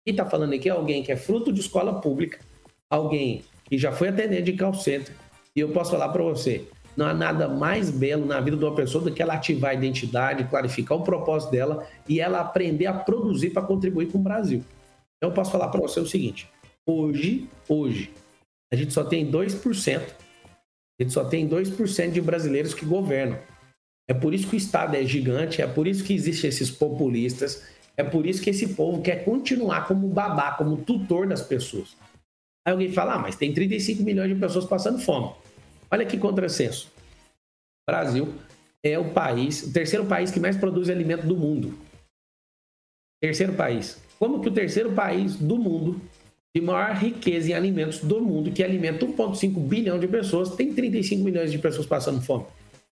[0.04, 2.38] E está falando aqui é alguém que é fruto de escola pública,
[2.90, 4.72] alguém que já foi atendente de call.
[5.54, 6.64] E eu posso falar para você,
[6.96, 9.74] não há nada mais belo na vida de uma pessoa do que ela ativar a
[9.74, 14.64] identidade, clarificar o propósito dela e ela aprender a produzir para contribuir com o Brasil.
[15.16, 16.48] Então eu posso falar para você o seguinte:
[16.86, 18.10] hoje, hoje,
[18.72, 23.38] a gente só tem 2%, a gente só tem 2% de brasileiros que governam.
[24.08, 27.64] É por isso que o Estado é gigante, é por isso que existem esses populistas,
[27.96, 31.96] é por isso que esse povo quer continuar como babá, como tutor das pessoas.
[32.64, 35.32] Aí alguém fala, ah, mas tem 35 milhões de pessoas passando fome.
[35.90, 36.88] Olha que contrassenso.
[37.88, 38.34] O Brasil
[38.82, 41.78] é o país, o terceiro país que mais produz alimento do mundo.
[43.20, 44.00] Terceiro país.
[44.18, 46.00] Como que o terceiro país do mundo,
[46.56, 51.22] de maior riqueza em alimentos do mundo, que alimenta 1,5 bilhão de pessoas, tem 35
[51.22, 52.46] milhões de pessoas passando fome?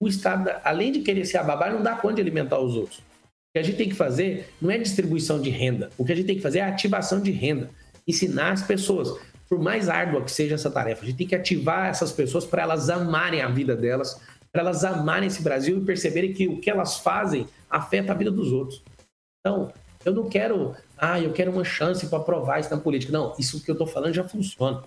[0.03, 2.97] o Estado, além de querer ser ababá, não dá conta de alimentar os outros.
[2.99, 5.89] O que a gente tem que fazer não é distribuição de renda.
[5.97, 7.69] O que a gente tem que fazer é ativação de renda.
[8.05, 11.87] Ensinar as pessoas, por mais árdua que seja essa tarefa, a gente tem que ativar
[11.87, 14.19] essas pessoas para elas amarem a vida delas,
[14.51, 18.31] para elas amarem esse Brasil e perceberem que o que elas fazem afeta a vida
[18.31, 18.83] dos outros.
[19.39, 19.71] Então,
[20.03, 23.11] eu não quero, ah, eu quero uma chance para provar isso na política.
[23.11, 24.83] Não, isso que eu estou falando já funciona.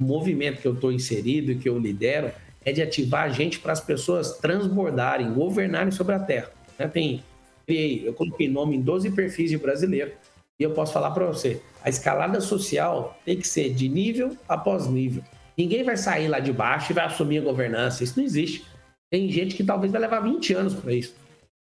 [0.00, 2.30] O movimento que eu estou inserido e que eu lidero
[2.64, 6.50] é de ativar a gente para as pessoas transbordarem, governarem sobre a terra.
[6.78, 6.88] Né?
[6.88, 7.22] Tem,
[8.04, 10.12] eu coloquei nome em 12 perfis de brasileiro
[10.58, 14.86] e eu posso falar para você, a escalada social tem que ser de nível após
[14.86, 15.22] nível.
[15.56, 18.66] Ninguém vai sair lá de baixo e vai assumir a governança, isso não existe.
[19.10, 21.14] Tem gente que talvez vai levar 20 anos para isso.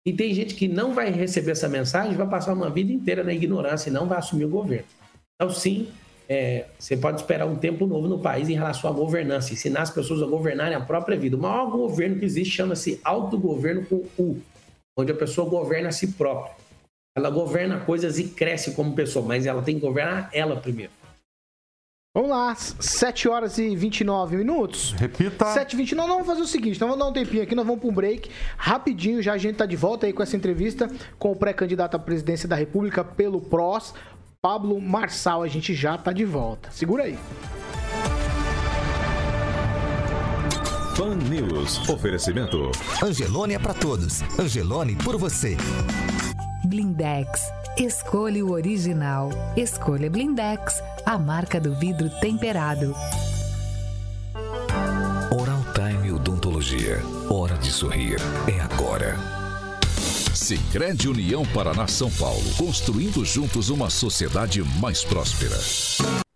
[0.09, 3.31] E tem gente que não vai receber essa mensagem, vai passar uma vida inteira na
[3.31, 4.87] ignorância e não vai assumir o governo.
[5.35, 5.89] Então, sim,
[6.27, 9.91] é, você pode esperar um tempo novo no país em relação à governança, ensinar as
[9.91, 11.37] pessoas a governarem a própria vida.
[11.37, 14.41] O maior governo que existe chama-se autogoverno com U,
[14.97, 16.55] onde a pessoa governa a si própria.
[17.15, 20.93] Ela governa coisas e cresce como pessoa, mas ela tem que governar ela primeiro.
[22.19, 24.91] Vamos lá, 7 horas e 29 minutos.
[24.99, 25.45] Repita.
[25.45, 27.81] 7 e 29 vamos fazer o seguinte, então vamos dar um tempinho aqui, nós vamos
[27.81, 28.29] para um break.
[28.57, 31.99] Rapidinho, já a gente tá de volta aí com essa entrevista com o pré-candidato à
[32.01, 33.95] presidência da República pelo PROS,
[34.43, 35.45] Pablo Marçal.
[35.45, 36.73] A gente já tá de volta.
[36.73, 37.17] Segura aí.
[40.97, 41.89] Fan News.
[41.89, 42.73] Oferecimento.
[43.01, 44.23] Angelone é para todos.
[44.37, 45.57] Angelone por você.
[46.65, 47.59] Blindex.
[47.79, 49.31] Escolha o original.
[49.57, 52.95] Escolha Blindex, a marca do vidro temperado.
[55.31, 57.01] Oral Time Odontologia.
[57.31, 58.19] Hora de sorrir.
[58.47, 59.17] É agora.
[60.35, 66.28] Sicredi União Paraná São Paulo, construindo juntos uma sociedade mais próspera.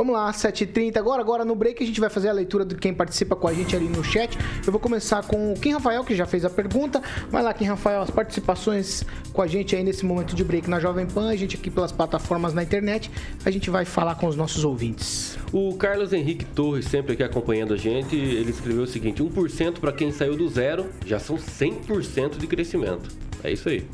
[0.00, 0.96] Vamos lá, 7h30.
[0.96, 3.52] Agora, agora no break a gente vai fazer a leitura de quem participa com a
[3.52, 4.38] gente ali no chat.
[4.66, 7.02] Eu vou começar com o Kim Rafael, que já fez a pergunta.
[7.28, 10.80] Vai lá, Kim Rafael, as participações com a gente aí nesse momento de break na
[10.80, 13.10] Jovem Pan, a gente aqui pelas plataformas na internet.
[13.44, 15.36] A gente vai falar com os nossos ouvintes.
[15.52, 19.92] O Carlos Henrique Torres, sempre aqui acompanhando a gente, ele escreveu o seguinte: 1% para
[19.92, 23.10] quem saiu do zero já são 100% de crescimento.
[23.44, 23.86] É isso aí.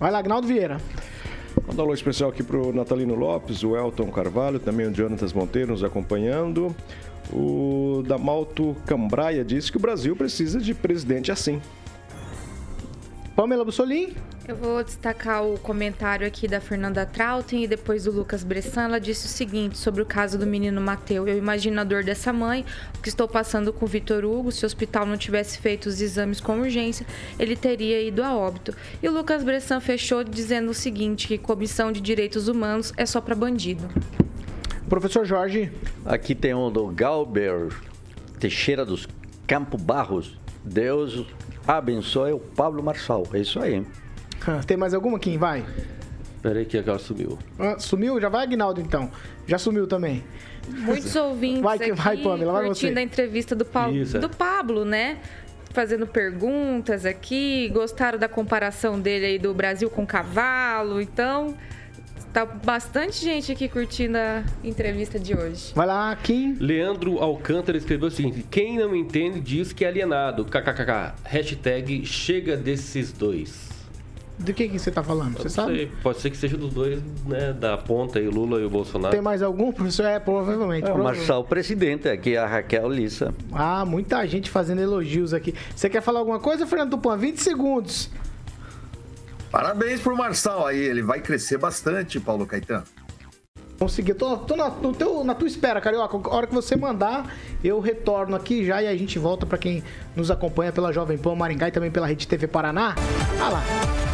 [0.00, 0.80] Vai lá, Agnaldo Vieira.
[1.66, 5.32] Mandar um alô especial aqui para o Natalino Lopes, o Elton Carvalho, também o Jonatas
[5.32, 6.74] Monteiro nos acompanhando.
[7.32, 11.62] O Damalto Cambraia disse que o Brasil precisa de presidente assim.
[13.34, 14.14] Pamela Bussolim.
[14.46, 18.82] Eu vou destacar o comentário aqui da Fernanda Trautem e depois do Lucas Bressan.
[18.82, 21.26] Ela disse o seguinte sobre o caso do menino Mateu.
[21.26, 22.64] Eu imagino a dor dessa mãe,
[22.98, 24.52] o que estou passando com o Vitor Hugo.
[24.52, 27.06] Se o hospital não tivesse feito os exames com urgência,
[27.38, 28.74] ele teria ido a óbito.
[29.02, 33.20] E o Lucas Bressan fechou dizendo o seguinte, que comissão de direitos humanos é só
[33.20, 33.88] para bandido.
[34.88, 35.72] Professor Jorge.
[36.04, 37.68] Aqui tem um do Galber
[38.38, 39.08] Teixeira dos
[39.46, 40.36] Campo Barros.
[40.64, 41.24] Deus
[41.66, 43.24] abençoe o Pablo Marçal.
[43.32, 43.84] É isso aí.
[44.66, 45.38] Tem mais alguma, Kim?
[45.38, 45.64] Vai.
[46.42, 47.38] Peraí que agora sumiu.
[47.58, 48.20] Ah, sumiu?
[48.20, 49.10] Já vai, Aguinaldo, então.
[49.46, 50.24] Já sumiu também.
[50.68, 52.98] Muitos ouvintes Vai que aqui vai, Pamela, vai curtindo você.
[52.98, 54.20] a entrevista do, Paulo, Isso, é.
[54.20, 55.18] do Pablo, né?
[55.70, 61.56] Fazendo perguntas aqui, gostaram da comparação dele aí do Brasil com cavalo, então
[62.32, 65.72] tá bastante gente aqui curtindo a entrevista de hoje.
[65.74, 66.56] Vai lá, Kim.
[66.58, 70.44] Leandro Alcântara escreveu o seguinte: Quem não entende diz que é alienado.
[70.44, 71.14] KKKK.
[71.24, 73.70] Hashtag chega desses dois.
[74.38, 75.36] Do que, que você tá falando?
[75.38, 75.76] Você sabe?
[75.76, 77.52] sei, pode ser que seja dos dois, né?
[77.52, 79.12] Da ponta aí, o Lula e o Bolsonaro.
[79.12, 80.06] Tem mais algum, professor?
[80.06, 80.84] É, provavelmente.
[80.84, 81.18] É o provavelmente.
[81.18, 83.32] Marçal presidente, aqui é a Raquel Lissa.
[83.52, 85.54] Ah, muita gente fazendo elogios aqui.
[85.76, 87.16] Você quer falar alguma coisa, Fernando Tupan?
[87.16, 88.10] 20 segundos.
[89.52, 92.84] Parabéns pro Marçal aí, ele vai crescer bastante, Paulo Caetano.
[93.82, 94.14] Consegui.
[94.14, 96.16] Tô, tô na, teu, na tua espera, Carioca.
[96.16, 99.82] A hora que você mandar, eu retorno aqui já e a gente volta pra quem
[100.14, 102.94] nos acompanha pela Jovem Pan Maringá e também pela Rede TV Paraná.
[103.40, 103.62] Ah lá.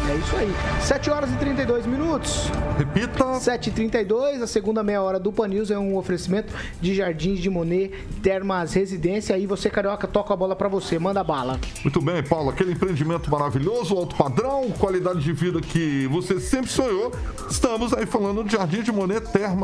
[0.09, 0.51] É isso aí.
[0.81, 2.49] 7 horas e 32 minutos.
[2.79, 3.25] Repita.
[3.25, 6.51] 7h32, a segunda meia hora do Pan News é um oferecimento
[6.81, 7.91] de Jardins de Monet,
[8.23, 9.35] Termas Residência.
[9.35, 10.97] Aí você, Carioca, toca a bola pra você.
[10.97, 11.59] Manda bala.
[11.83, 12.49] Muito bem, Paulo.
[12.49, 17.11] Aquele empreendimento maravilhoso, alto padrão, qualidade de vida que você sempre sonhou.
[17.47, 19.58] Estamos aí falando de Jardim de Monet Termas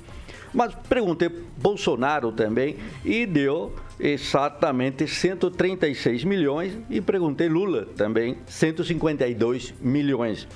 [0.54, 10.46] Mas perguntei Bolsonaro também e deu exatamente 136 milhões e perguntei Lula também 152 milhões.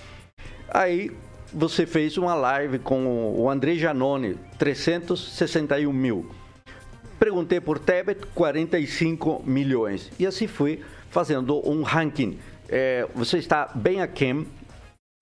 [0.71, 1.11] Aí
[1.53, 6.31] você fez uma live com o André Janone, 361 mil.
[7.19, 10.11] Perguntei por Tebet, 45 milhões.
[10.19, 10.81] E assim fui
[11.11, 12.39] fazendo um ranking.
[12.69, 14.47] É, você está bem aquém,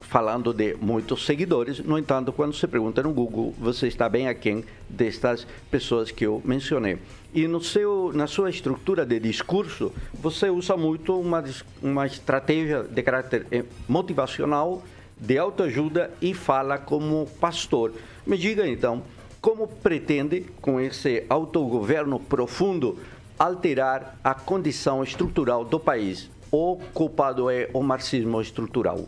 [0.00, 1.80] falando de muitos seguidores.
[1.80, 6.40] No entanto, quando você pergunta no Google, você está bem aquém destas pessoas que eu
[6.44, 6.98] mencionei.
[7.34, 11.44] E no seu, na sua estrutura de discurso, você usa muito uma,
[11.82, 14.82] uma estratégia de caráter eh, motivacional,
[15.20, 17.92] de autoajuda e fala como pastor.
[18.26, 19.02] Me diga então,
[19.40, 22.98] como pretende, com esse autogoverno profundo,
[23.38, 26.30] alterar a condição estrutural do país?
[26.50, 29.06] O culpado é o marxismo estrutural.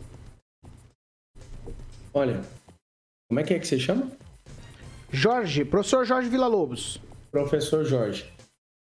[2.12, 2.42] Olha,
[3.28, 4.10] como é que é que você chama?
[5.10, 7.00] Jorge, professor Jorge Villa-Lobos.
[7.30, 8.26] Professor Jorge.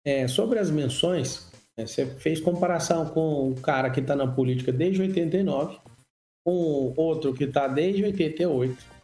[0.06, 4.72] É, sobre as menções, né, você fez comparação com o cara que está na política
[4.72, 5.80] desde 89,
[6.44, 9.01] com outro que está desde 88.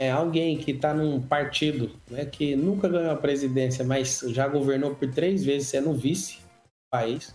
[0.00, 4.94] É alguém que está num partido né, que nunca ganhou a presidência, mas já governou
[4.94, 7.34] por três vezes sendo vice do país.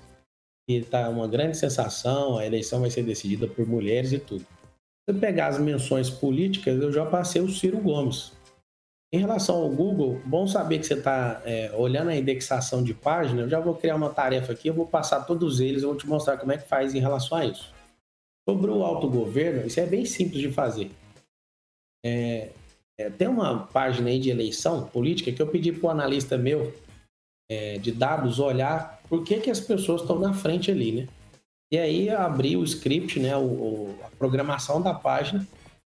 [0.69, 4.41] E está uma grande sensação, a eleição vai ser decidida por mulheres e tudo.
[4.41, 8.31] Se você pegar as menções políticas, eu já passei o Ciro Gomes.
[9.11, 13.41] Em relação ao Google, bom saber que você está olhando a indexação de página.
[13.41, 16.07] Eu já vou criar uma tarefa aqui, eu vou passar todos eles, eu vou te
[16.07, 17.73] mostrar como é que faz em relação a isso.
[18.47, 20.89] Sobre o autogoverno, isso é bem simples de fazer.
[22.03, 22.49] É,
[22.97, 26.73] é, tem uma página aí de eleição política que eu pedi para o analista meu
[27.49, 31.07] é, de dados olhar por que, que as pessoas estão na frente ali, né?
[31.71, 35.45] E aí abri o script, né, o, o- a programação da página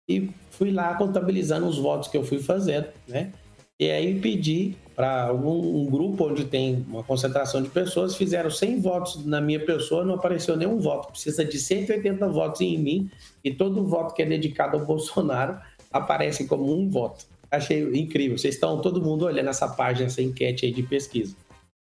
[0.10, 3.32] e fui lá contabilizando os votos que eu fui fazendo, né?
[3.80, 8.80] E aí pedi para algum um grupo onde tem uma concentração de pessoas, fizeram 100
[8.80, 11.10] votos na minha pessoa, não apareceu nenhum voto.
[11.12, 13.12] Precisa de 180 votos em mim
[13.44, 15.60] e todo voto que é dedicado ao Bolsonaro
[15.98, 17.26] aparece como um voto.
[17.50, 18.38] Achei incrível.
[18.38, 21.36] Vocês estão todo mundo olhando essa página, essa enquete aí de pesquisa.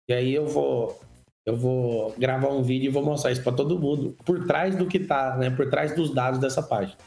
[0.09, 0.99] E aí eu vou
[1.45, 4.85] eu vou gravar um vídeo e vou mostrar isso para todo mundo por trás do
[4.85, 6.97] que tá, né, por trás dos dados dessa página.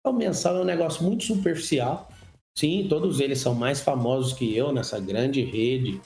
[0.00, 2.08] Então, mensal é um negócio muito superficial.
[2.56, 6.00] Sim, todos eles são mais famosos que eu nessa grande rede,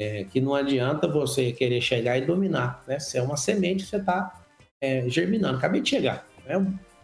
[0.00, 2.98] é, que não adianta você querer chegar e dominar, né?
[2.98, 4.44] Se é uma semente, você está
[4.80, 5.58] é, germinando.
[5.58, 6.26] Acabei de chegar.
[6.44, 6.54] Né?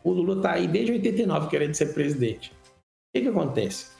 [0.03, 2.53] O Lula está aí desde 89 querendo ser presidente.
[3.15, 3.93] Que, que acontece?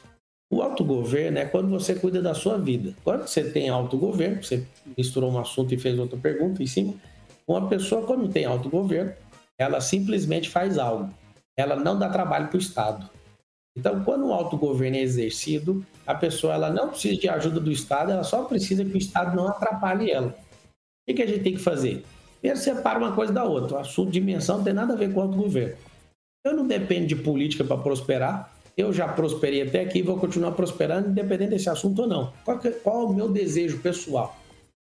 [0.51, 2.93] O autogoverno é quando você cuida da sua vida.
[3.01, 6.93] Quando você tem autogoverno, você misturou um assunto e fez outra pergunta em cima,
[7.47, 9.13] uma pessoa, quando tem autogoverno,
[9.57, 11.13] ela simplesmente faz algo.
[11.57, 13.09] Ela não dá trabalho para o Estado.
[13.77, 18.11] Então, quando o autogoverno é exercido, a pessoa ela não precisa de ajuda do Estado,
[18.11, 20.35] ela só precisa que o Estado não atrapalhe ela.
[21.07, 22.03] O que, a gente tem que fazer?
[22.41, 23.77] Primeiro, separa uma coisa da outra.
[23.77, 25.77] O assunto de dimensão não tem nada a ver com o autogoverno.
[26.45, 30.51] Eu não dependo de política para prosperar, eu já prosperei até aqui e vou continuar
[30.51, 32.33] prosperando, independente desse assunto ou não.
[32.43, 34.37] Qual, que, qual é o meu desejo pessoal?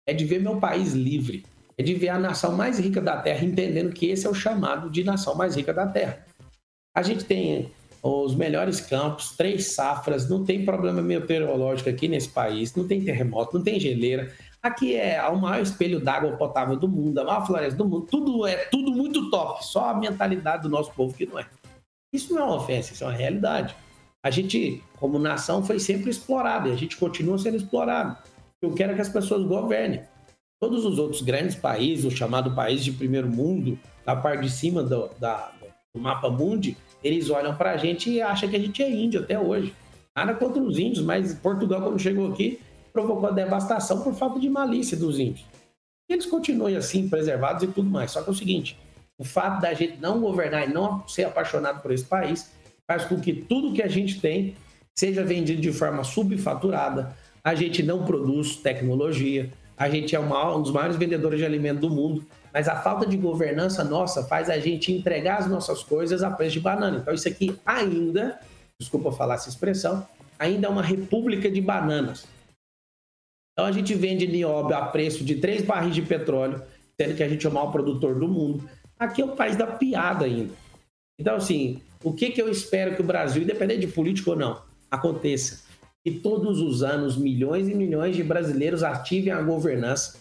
[0.08, 1.46] É de ver meu país livre.
[1.78, 4.90] É de ver a nação mais rica da Terra, entendendo que esse é o chamado
[4.90, 6.26] de nação mais rica da Terra.
[6.96, 7.72] A gente tem
[8.04, 13.58] os melhores campos, três safras, não tem problema meteorológico aqui nesse país, não tem terremoto,
[13.58, 14.32] não tem geleira.
[14.62, 18.46] Aqui é o maior espelho d'água potável do mundo, a maior floresta do mundo, tudo
[18.46, 21.46] é tudo muito top, só a mentalidade do nosso povo que não é.
[22.14, 23.76] Isso não é uma ofensa, isso é uma realidade.
[24.24, 28.18] A gente, como nação, foi sempre explorado e a gente continua sendo explorado.
[28.62, 30.04] Eu quero que as pessoas governem.
[30.60, 34.84] Todos os outros grandes países, o chamado país de primeiro mundo, da parte de cima
[34.84, 35.52] do, da,
[35.94, 39.22] do mapa mundi, eles olham para a gente e acham que a gente é índio
[39.22, 39.74] até hoje.
[40.16, 42.60] Nada contra os índios, mas Portugal, quando chegou aqui,
[42.94, 45.46] provocou a devastação por falta de malícia dos índios.
[46.08, 48.12] Eles continuam assim, preservados e tudo mais.
[48.12, 48.78] Só que é o seguinte:
[49.22, 52.52] o fato da gente não governar e não ser apaixonado por esse país
[52.88, 54.56] faz com que tudo que a gente tem
[54.98, 57.16] seja vendido de forma subfaturada.
[57.44, 61.90] A gente não produz tecnologia, a gente é um dos maiores vendedores de alimento do
[61.92, 66.32] mundo, mas a falta de governança nossa faz a gente entregar as nossas coisas a
[66.32, 66.98] preço de banana.
[66.98, 68.40] Então, isso aqui ainda,
[68.80, 70.04] desculpa falar essa expressão,
[70.40, 72.26] ainda é uma república de bananas.
[73.54, 76.64] Então, a gente vende nióbio a preço de três barris de petróleo,
[77.00, 78.68] sendo que a gente é o maior produtor do mundo.
[79.02, 80.54] Aqui é o país da piada ainda.
[81.20, 84.62] Então, assim, o que, que eu espero que o Brasil, independente de político ou não,
[84.92, 85.64] aconteça?
[86.04, 90.20] Que todos os anos milhões e milhões de brasileiros ativem a governança.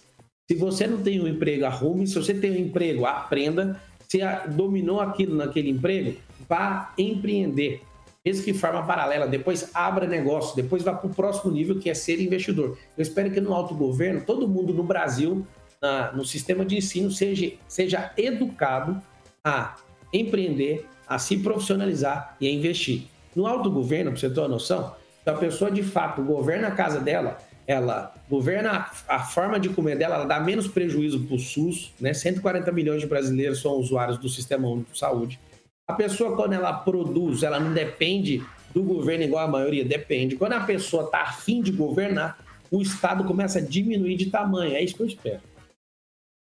[0.51, 2.07] Se você não tem um emprego, arrume.
[2.07, 3.78] Se você tem um emprego, aprenda.
[4.09, 6.18] Se dominou aquilo naquele emprego,
[6.49, 7.83] vá empreender.
[8.24, 11.91] Mesmo que de forma paralela, depois abra negócio, depois vá para o próximo nível, que
[11.91, 12.78] é ser investidor.
[12.97, 15.47] Eu espero que no autogoverno, todo mundo no Brasil
[15.81, 19.01] na, no sistema de ensino seja, seja educado
[19.43, 19.76] a
[20.12, 23.05] empreender, a se profissionalizar e a investir.
[23.35, 27.01] No autogoverno, para você ter uma noção, se a pessoa de fato governa a casa
[27.01, 31.93] dela, ela governa a, forma de comer dela, ela dá menos prejuízo para o SUS,
[32.01, 32.12] né?
[32.12, 35.39] 140 milhões de brasileiros são usuários do Sistema Único de Saúde.
[35.87, 38.43] A pessoa, quando ela produz, ela não depende
[38.74, 40.37] do governo igual a maioria, depende.
[40.37, 42.39] Quando a pessoa está afim de governar,
[42.70, 44.74] o Estado começa a diminuir de tamanho.
[44.74, 45.41] É isso que eu espero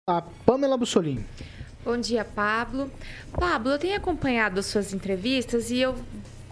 [0.06, 1.26] a Pamela Bussolini.
[1.86, 2.92] Bom dia, Pablo.
[3.32, 5.96] Pablo, eu tenho acompanhado as suas entrevistas e eu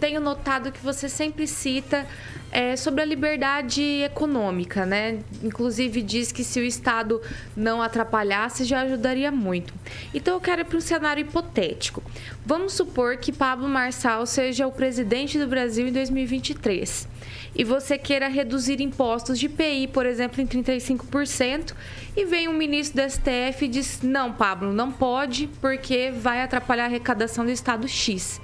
[0.02, 2.04] tenho notado que você sempre cita
[2.50, 5.20] é, sobre a liberdade econômica, né?
[5.44, 7.22] Inclusive diz que se o Estado
[7.56, 9.72] não atrapalhasse já ajudaria muito.
[10.12, 12.02] Então eu quero ir para um cenário hipotético.
[12.44, 17.06] Vamos supor que Pablo Marçal seja o presidente do Brasil em 2023
[17.54, 21.74] e você queira reduzir impostos de IPI, por exemplo, em 35%,
[22.16, 26.84] e vem um ministro do STF e diz: não, Pablo, não pode, porque vai atrapalhar
[26.84, 28.40] a arrecadação do Estado X.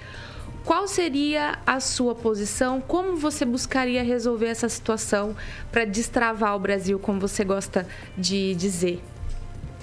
[0.68, 2.78] Qual seria a sua posição?
[2.78, 5.34] Como você buscaria resolver essa situação
[5.72, 7.86] para destravar o Brasil, como você gosta
[8.18, 9.00] de dizer?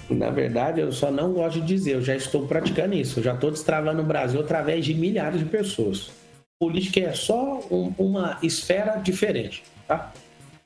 [0.08, 3.18] Na verdade, eu só não gosto de dizer, eu já estou praticando isso.
[3.18, 6.12] Eu já estou destravando o Brasil através de milhares de pessoas
[6.58, 10.12] política é só um, uma esfera diferente, tá?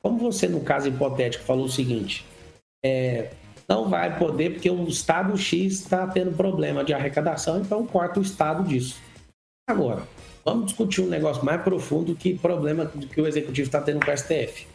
[0.01, 2.25] Como você, no caso hipotético, falou o seguinte,
[2.83, 3.31] é,
[3.67, 8.23] não vai poder porque o Estado X está tendo problema de arrecadação, então corta o
[8.23, 9.01] Estado disso.
[9.67, 10.03] Agora,
[10.43, 14.17] vamos discutir um negócio mais profundo que problema que o Executivo está tendo com o
[14.17, 14.67] STF.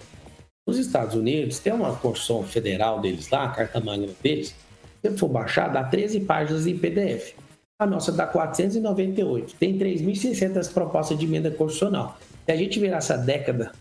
[0.66, 4.54] Nos Estados Unidos, tem uma Constituição Federal deles lá, a Carta Magna deles,
[5.00, 7.34] se for baixar, dá 13 páginas em PDF.
[7.78, 9.54] A nossa dá 498.
[9.56, 12.18] Tem 3.600 propostas de emenda constitucional.
[12.44, 13.72] Se a gente virar essa década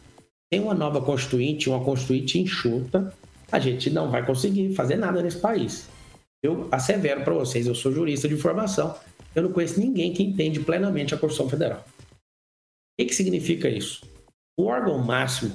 [0.53, 3.11] Sem uma nova constituinte, uma constituinte enxuta,
[3.51, 5.87] a gente não vai conseguir fazer nada nesse país.
[6.43, 8.95] Eu assevero para vocês, eu sou jurista de formação,
[9.35, 11.83] eu não conheço ninguém que entende plenamente a Constituição Federal.
[11.83, 14.01] O que, que significa isso?
[14.57, 15.53] O órgão máximo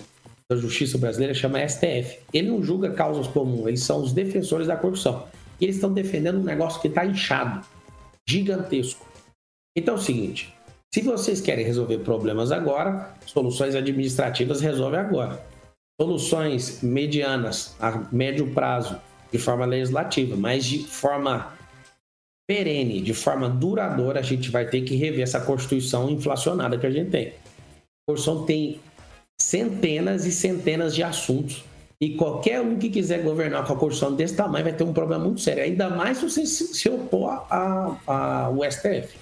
[0.50, 2.18] da justiça brasileira chama STF.
[2.32, 5.26] Ele não julga causas comuns, eles são os defensores da corrupção.
[5.58, 7.64] E eles estão defendendo um negócio que está inchado,
[8.28, 9.06] gigantesco.
[9.76, 10.52] Então é o seguinte:
[10.92, 15.40] se vocês querem resolver problemas agora, soluções administrativas resolve agora.
[16.00, 19.00] Soluções medianas, a médio prazo,
[19.30, 21.52] de forma legislativa, mas de forma
[22.50, 26.90] perene, de forma duradoura, a gente vai ter que rever essa Constituição inflacionada que a
[26.90, 27.28] gente tem.
[27.28, 28.80] A Constituição tem
[29.40, 31.62] centenas e centenas de assuntos.
[32.00, 35.22] E qualquer um que quiser governar com a Constituição desse tamanho vai ter um problema
[35.22, 35.62] muito sério.
[35.62, 39.16] Ainda mais se você se opor ao STF.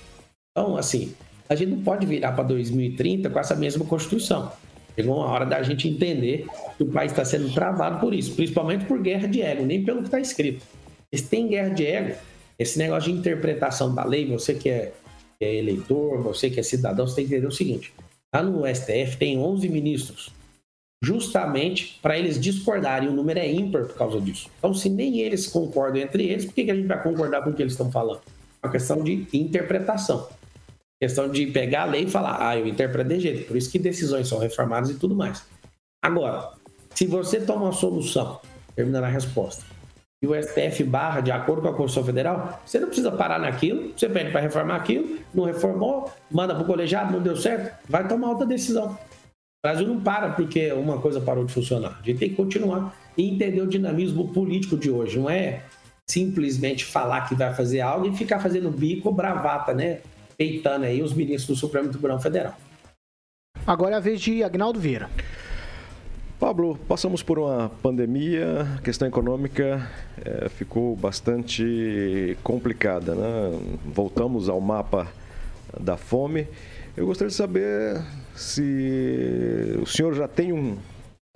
[0.50, 1.12] Então, assim,
[1.50, 4.50] a gente não pode virar para 2030 com essa mesma Constituição.
[4.96, 6.46] Chegou uma hora da gente entender
[6.78, 9.98] que o país está sendo travado por isso, principalmente por guerra de ego, nem pelo
[9.98, 10.64] que está escrito.
[11.14, 12.14] Se tem guerra de ego,
[12.58, 14.92] esse negócio de interpretação da lei, você que é,
[15.38, 17.92] que é eleitor, você que é cidadão, você tem que entender o seguinte:
[18.34, 20.30] Lá no STF tem 11 ministros,
[21.02, 23.08] justamente para eles discordarem.
[23.08, 24.50] O número é ímpar por causa disso.
[24.58, 27.50] Então, se nem eles concordam entre eles, por que, que a gente vai concordar com
[27.50, 28.20] o que eles estão falando?
[28.62, 30.28] É uma questão de interpretação.
[31.00, 33.46] Questão de pegar a lei e falar, ah, eu interpreto de jeito.
[33.46, 35.42] Por isso que decisões são reformadas e tudo mais.
[36.02, 36.52] Agora,
[36.94, 38.40] se você toma uma solução,
[38.74, 39.64] terminando a resposta,
[40.22, 43.92] e o STF barra de acordo com a Constituição Federal, você não precisa parar naquilo,
[43.96, 48.06] você pede para reformar aquilo, não reformou, manda para o colegiado, não deu certo, vai
[48.06, 48.98] tomar outra decisão.
[49.58, 51.98] O Brasil não para porque uma coisa parou de funcionar.
[52.00, 55.18] A gente tem que continuar e entender o dinamismo político de hoje.
[55.18, 55.62] Não é
[56.08, 60.00] simplesmente falar que vai fazer algo e ficar fazendo bico bravata, né?
[60.36, 62.56] Peitando aí os ministros do Supremo Tribunal Federal.
[63.66, 65.10] Agora é a vez de Agnaldo Vieira.
[66.38, 69.90] Pablo, passamos por uma pandemia, a questão econômica
[70.24, 73.12] é, ficou bastante complicada.
[73.12, 73.60] Né?
[73.84, 75.08] Voltamos ao mapa
[75.80, 76.46] da fome.
[76.96, 78.00] Eu gostaria de saber
[78.36, 80.76] se o senhor já tem um,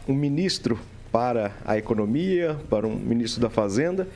[0.07, 0.79] um ministro
[1.11, 4.07] para a economia, para um ministro da Fazenda,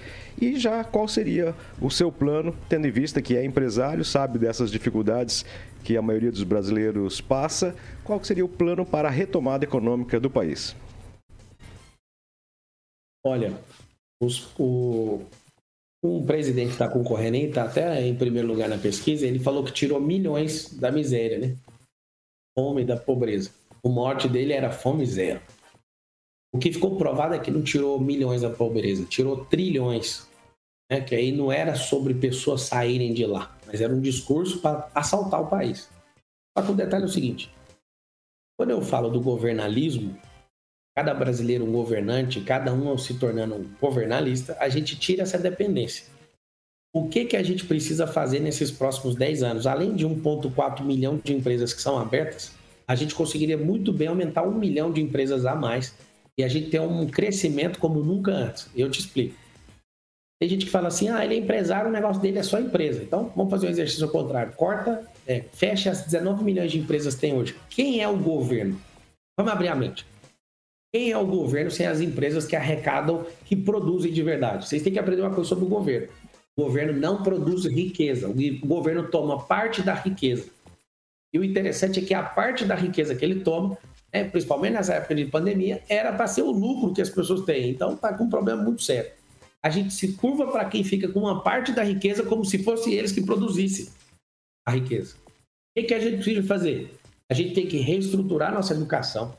[0.40, 4.70] e já qual seria o seu plano, tendo em vista que é empresário, sabe dessas
[4.70, 5.44] dificuldades
[5.82, 7.74] que a maioria dos brasileiros passa,
[8.06, 10.74] qual seria o plano para a retomada econômica do país?
[13.24, 13.58] Olha,
[14.22, 15.20] os, o,
[16.02, 19.64] um presidente que está concorrendo aí, está até em primeiro lugar na pesquisa, ele falou
[19.64, 21.56] que tirou milhões da miséria, né?
[22.56, 23.50] Fome da pobreza.
[23.82, 25.40] O morte dele era fome zero.
[26.54, 30.26] O que ficou provado é que não tirou milhões da pobreza, tirou trilhões.
[30.90, 31.00] Né?
[31.00, 35.42] Que aí não era sobre pessoas saírem de lá mas era um discurso para assaltar
[35.42, 35.90] o país.
[36.56, 37.52] Só que o detalhe é o seguinte:
[38.56, 40.16] quando eu falo do governalismo,
[40.96, 46.06] cada brasileiro um governante, cada um se tornando um governalista, a gente tira essa dependência.
[46.94, 49.66] O que, que a gente precisa fazer nesses próximos 10 anos?
[49.66, 52.54] Além de 1,4 milhão de empresas que são abertas,
[52.88, 55.94] a gente conseguiria muito bem aumentar um milhão de empresas a mais
[56.38, 58.70] e a gente ter um crescimento como nunca antes.
[58.74, 59.34] Eu te explico.
[60.40, 63.02] Tem gente que fala assim, ah, ele é empresário, o negócio dele é só empresa.
[63.02, 64.52] Então, vamos fazer um exercício ao contrário.
[64.54, 67.56] Corta, é, fecha as 19 milhões de empresas que tem hoje.
[67.68, 68.80] Quem é o governo?
[69.36, 70.06] Vamos abrir a mente.
[70.92, 74.68] Quem é o governo sem as empresas que arrecadam, que produzem de verdade?
[74.68, 76.08] Vocês têm que aprender uma coisa sobre o governo.
[76.56, 78.28] O governo não produz riqueza.
[78.28, 80.46] O governo toma parte da riqueza.
[81.34, 83.76] E o interessante é que a parte da riqueza que ele toma,
[84.12, 87.68] né, principalmente nessa época de pandemia, era para ser o lucro que as pessoas têm.
[87.70, 89.10] Então, está com um problema muito sério
[89.66, 92.94] a gente se curva para quem fica com uma parte da riqueza como se fosse
[92.94, 93.88] eles que produzissem
[94.66, 95.14] a riqueza.
[95.24, 96.98] O que, que a gente precisa fazer?
[97.30, 99.36] A gente tem que reestruturar nossa educação.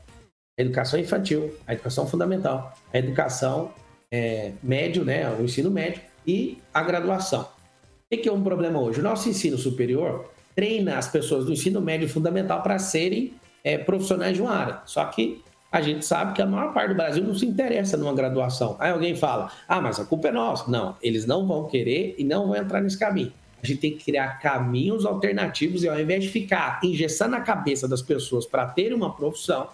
[0.58, 3.72] A educação infantil, a educação fundamental, a educação
[4.10, 7.42] é, médio, né, o ensino médio e a graduação.
[7.42, 7.46] O
[8.10, 9.00] que, que é um problema hoje?
[9.00, 14.34] O nosso ensino superior treina as pessoas do ensino médio fundamental para serem é, profissionais
[14.34, 14.80] de uma área.
[14.86, 18.14] Só que a gente sabe que a maior parte do Brasil não se interessa numa
[18.14, 18.74] graduação.
[18.78, 20.68] Aí alguém fala, ah, mas a culpa é nossa.
[20.70, 23.32] Não, eles não vão querer e não vão entrar nesse caminho.
[23.62, 27.88] A gente tem que criar caminhos alternativos e ao invés de ficar engessando a cabeça
[27.88, 29.68] das pessoas para ter uma profissão,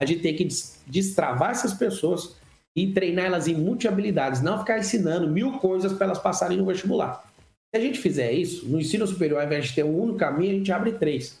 [0.00, 0.46] a gente tem que
[0.86, 2.36] destravar essas pessoas
[2.76, 7.24] e treinar elas em multi-habilidades, não ficar ensinando mil coisas para elas passarem no vestibular.
[7.74, 10.52] Se a gente fizer isso, no ensino superior, ao invés de ter um único caminho,
[10.52, 11.40] a gente abre três.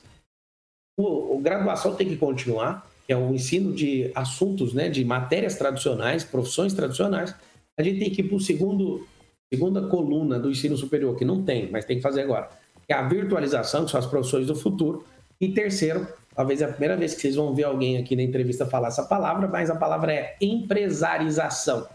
[0.98, 5.56] O, o graduação tem que continuar, que é o ensino de assuntos, né, de matérias
[5.56, 7.34] tradicionais, profissões tradicionais,
[7.78, 9.06] a gente tem que ir para o segundo,
[9.52, 12.50] segunda coluna do ensino superior, que não tem, mas tem que fazer agora,
[12.88, 15.04] é a virtualização, que são as profissões do futuro,
[15.40, 16.06] e terceiro,
[16.38, 19.02] Talvez é a primeira vez que vocês vão ver alguém aqui na entrevista falar essa
[19.02, 21.88] palavra, mas a palavra é empresarização.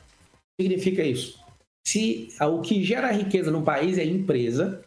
[0.59, 1.39] Significa isso?
[1.87, 4.83] Se o que gera riqueza no país é empresa,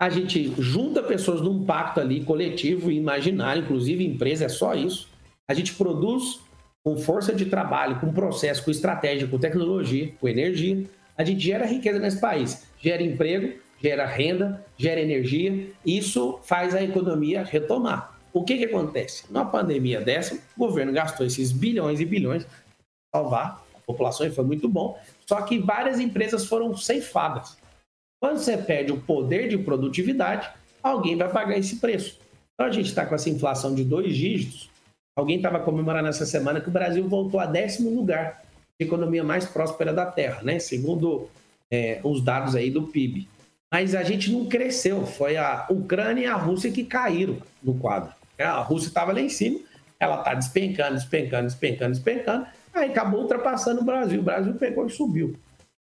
[0.00, 5.08] a gente junta pessoas num pacto ali coletivo e imaginário, inclusive empresa é só isso.
[5.48, 6.40] A gente produz
[6.84, 10.84] com força de trabalho, com processo, com estratégia, com tecnologia, com energia.
[11.16, 15.68] A gente gera riqueza nesse país, gera emprego, gera renda, gera energia.
[15.84, 18.18] Isso faz a economia retomar.
[18.32, 19.24] O que, que acontece?
[19.30, 24.30] Numa pandemia dessa, o governo gastou esses bilhões e bilhões para salvar a população e
[24.30, 24.98] foi muito bom.
[25.26, 27.58] Só que várias empresas foram ceifadas.
[28.20, 30.48] Quando você perde o poder de produtividade,
[30.82, 32.18] alguém vai pagar esse preço.
[32.54, 34.70] Então a gente está com essa inflação de dois dígitos.
[35.14, 38.42] Alguém estava comemorando essa semana que o Brasil voltou a décimo lugar
[38.82, 40.58] economia mais próspera da Terra, né?
[40.58, 41.28] Segundo
[41.70, 43.28] é, os dados aí do PIB.
[43.70, 45.06] Mas a gente não cresceu.
[45.06, 48.12] Foi a Ucrânia e a Rússia que caíram no quadro.
[48.38, 49.60] A Rússia estava lá em cima,
[49.98, 52.46] ela está despencando, despencando, despencando, despencando.
[52.74, 54.20] Aí acabou ultrapassando o Brasil.
[54.20, 55.36] O Brasil pegou e subiu.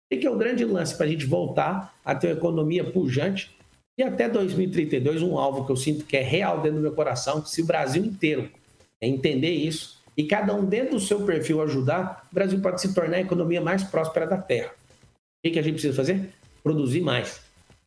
[0.09, 3.51] E que é o grande lance para a gente voltar a ter uma economia pujante
[3.97, 7.45] e até 2032, um alvo que eu sinto que é real dentro do meu coração,
[7.45, 8.49] se o Brasil inteiro
[8.99, 13.17] entender isso e cada um dentro do seu perfil ajudar, o Brasil pode se tornar
[13.17, 14.71] a economia mais próspera da Terra.
[15.43, 16.29] O que a gente precisa fazer?
[16.63, 17.41] Produzir mais.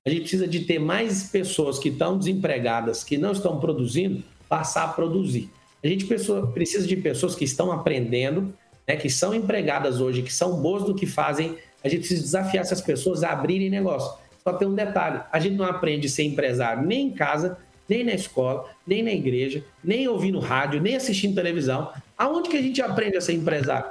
[0.06, 4.84] A gente precisa de ter mais pessoas que estão desempregadas, que não estão produzindo, passar
[4.84, 5.50] a produzir.
[5.82, 8.52] A gente precisa de pessoas que estão aprendendo,
[8.86, 12.64] né, que são empregadas hoje, que são boas do que fazem a gente precisa desafiar
[12.64, 14.18] essas pessoas a abrirem negócio.
[14.42, 18.02] Só tem um detalhe: a gente não aprende a ser empresário nem em casa, nem
[18.02, 21.92] na escola, nem na igreja, nem ouvindo rádio, nem assistindo televisão.
[22.16, 23.90] Aonde que a gente aprende a ser empresário?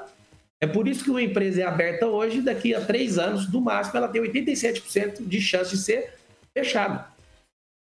[0.61, 3.97] É por isso que uma empresa é aberta hoje, daqui a três anos, do máximo,
[3.97, 6.13] ela tem 87% de chance de ser
[6.53, 7.07] fechada.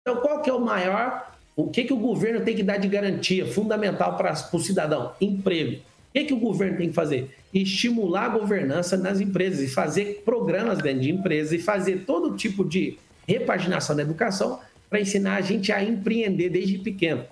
[0.01, 2.87] Então, qual que é o maior, o que, que o governo tem que dar de
[2.87, 5.13] garantia fundamental para o cidadão?
[5.19, 5.77] Emprego.
[5.77, 7.35] O que, que o governo tem que fazer?
[7.53, 12.63] estimular a governança nas empresas e fazer programas dentro de empresas e fazer todo tipo
[12.63, 14.59] de repaginação da educação
[14.89, 17.25] para ensinar a gente a empreender desde pequeno.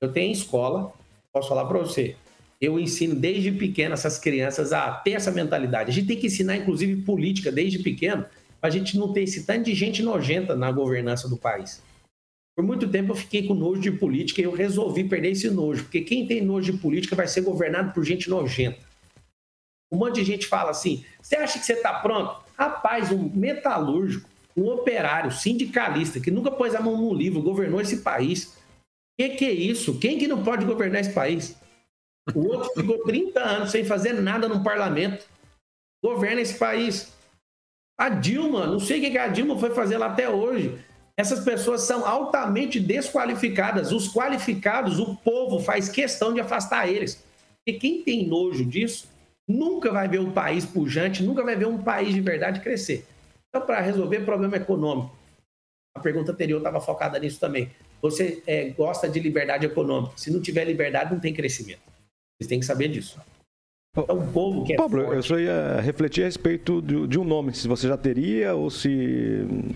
[0.00, 0.92] Eu tenho escola,
[1.32, 2.16] posso falar para você,
[2.60, 5.90] eu ensino desde pequeno essas crianças a ter essa mentalidade.
[5.90, 8.24] A gente tem que ensinar, inclusive, política desde pequeno,
[8.60, 11.82] para a gente não ter esse tanto de gente nojenta na governança do país.
[12.56, 15.82] Por muito tempo eu fiquei com nojo de política e eu resolvi perder esse nojo,
[15.82, 18.78] porque quem tem nojo de política vai ser governado por gente nojenta.
[19.92, 22.42] Um monte de gente fala assim: você acha que você está pronto?
[22.56, 27.98] Rapaz, um metalúrgico, um operário, sindicalista, que nunca pôs a mão no livro, governou esse
[27.98, 28.46] país.
[28.46, 29.98] O que, que é isso?
[29.98, 31.54] Quem que não pode governar esse país?
[32.34, 35.26] O outro ficou 30 anos sem fazer nada no parlamento.
[36.04, 37.12] Governa esse país.
[37.98, 40.78] A Dilma, não sei o que a Dilma foi fazer lá até hoje.
[41.16, 43.90] Essas pessoas são altamente desqualificadas.
[43.90, 47.24] Os qualificados, o povo faz questão de afastar eles.
[47.66, 49.08] E quem tem nojo disso
[49.48, 53.06] nunca vai ver um país pujante, nunca vai ver um país de verdade crescer.
[53.48, 55.16] Então, para resolver problema econômico,
[55.96, 57.70] a pergunta anterior estava focada nisso também.
[58.02, 60.12] Você é, gosta de liberdade econômica.
[60.16, 61.80] Se não tiver liberdade, não tem crescimento.
[62.38, 63.20] Vocês têm que saber disso.
[63.96, 67.18] Então, o povo que é Pablo, forte, eu só ia refletir a respeito de, de,
[67.18, 68.88] um nome, se você já teria ou se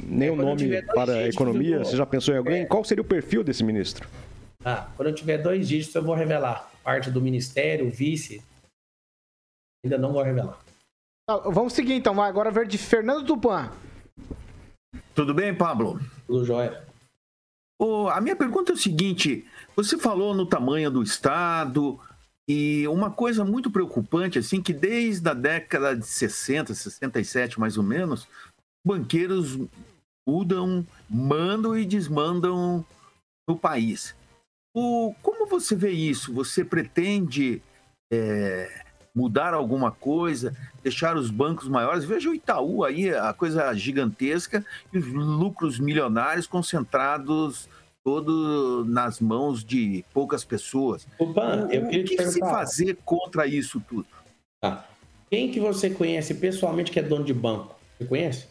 [0.07, 2.63] nenhum é, nome para a economia, você já pensou em alguém?
[2.63, 2.67] É.
[2.67, 4.07] Qual seria o perfil desse ministro?
[4.63, 6.71] Ah, quando eu tiver dois dígitos, eu vou revelar.
[6.85, 8.43] Parte do ministério, vice,
[9.85, 10.59] Ainda não vou revelar.
[11.29, 13.71] Ah, vamos seguir então, vai agora ver de Fernando Tupan.
[15.15, 15.99] Tudo bem, Pablo?
[16.27, 16.85] Tudo jóia.
[17.79, 21.99] Oh, a minha pergunta é o seguinte: você falou no tamanho do Estado,
[22.53, 27.85] e uma coisa muito preocupante, assim, que desde a década de 60, 67 mais ou
[27.85, 28.27] menos,
[28.85, 29.57] banqueiros
[30.29, 32.85] mudam, mandam e desmandam
[33.49, 34.17] no país.
[34.75, 36.35] O, como você vê isso?
[36.35, 37.63] Você pretende
[38.13, 38.83] é,
[39.15, 42.05] mudar alguma coisa, deixar os bancos maiores.
[42.05, 47.69] Veja o Itaú aí, a coisa gigantesca e os lucros milionários concentrados
[48.05, 51.07] todo nas mãos de poucas pessoas.
[51.19, 54.07] Opa, o, o que se fazer contra isso tudo?
[54.61, 54.89] Tá.
[55.31, 57.77] Quem que você conhece pessoalmente que é dono de banco?
[57.99, 58.49] Você conhece?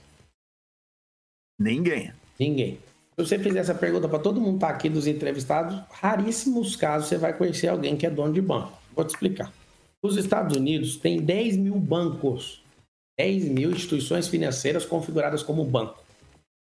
[1.59, 2.13] Ninguém.
[2.39, 2.79] Ninguém.
[3.17, 7.09] Se você fizer essa pergunta para todo mundo que tá aqui dos entrevistados, raríssimos casos
[7.09, 8.71] você vai conhecer alguém que é dono de banco.
[8.95, 9.51] Vou te explicar.
[10.01, 12.63] Os Estados Unidos têm 10 mil bancos,
[13.17, 16.01] 10 mil instituições financeiras configuradas como banco.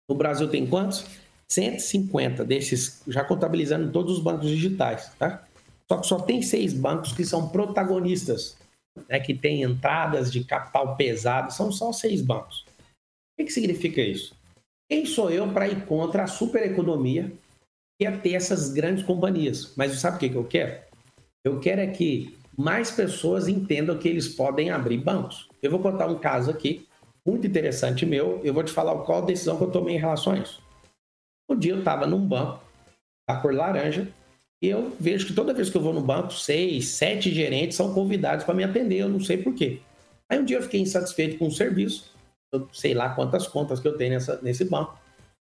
[0.07, 1.05] No Brasil tem quantos?
[1.51, 5.45] 150 desses, já contabilizando todos os bancos digitais, tá?
[5.87, 8.57] Só que só tem seis bancos que são protagonistas,
[9.07, 12.65] né, que têm entradas de capital pesado, são só seis bancos.
[12.67, 14.35] O que, que significa isso?
[14.89, 17.31] Quem sou eu para ir contra a supereconomia
[17.99, 19.73] quer ter essas grandes companhias.
[19.75, 20.79] Mas sabe o que, que eu quero?
[21.43, 25.47] Eu quero é que mais pessoas entendam que eles podem abrir bancos.
[25.61, 26.87] Eu vou contar um caso aqui,
[27.25, 28.41] muito interessante meu.
[28.43, 30.64] Eu vou te falar qual decisão que eu tomei em relação a isso.
[31.49, 32.63] Um dia eu estava num banco,
[33.27, 34.11] da cor laranja,
[34.61, 37.93] e eu vejo que toda vez que eu vou no banco, seis, sete gerentes são
[37.93, 39.79] convidados para me atender, eu não sei por quê.
[40.29, 42.11] Aí um dia eu fiquei insatisfeito com o serviço,
[42.51, 44.97] eu sei lá quantas contas que eu tenho nessa, nesse banco.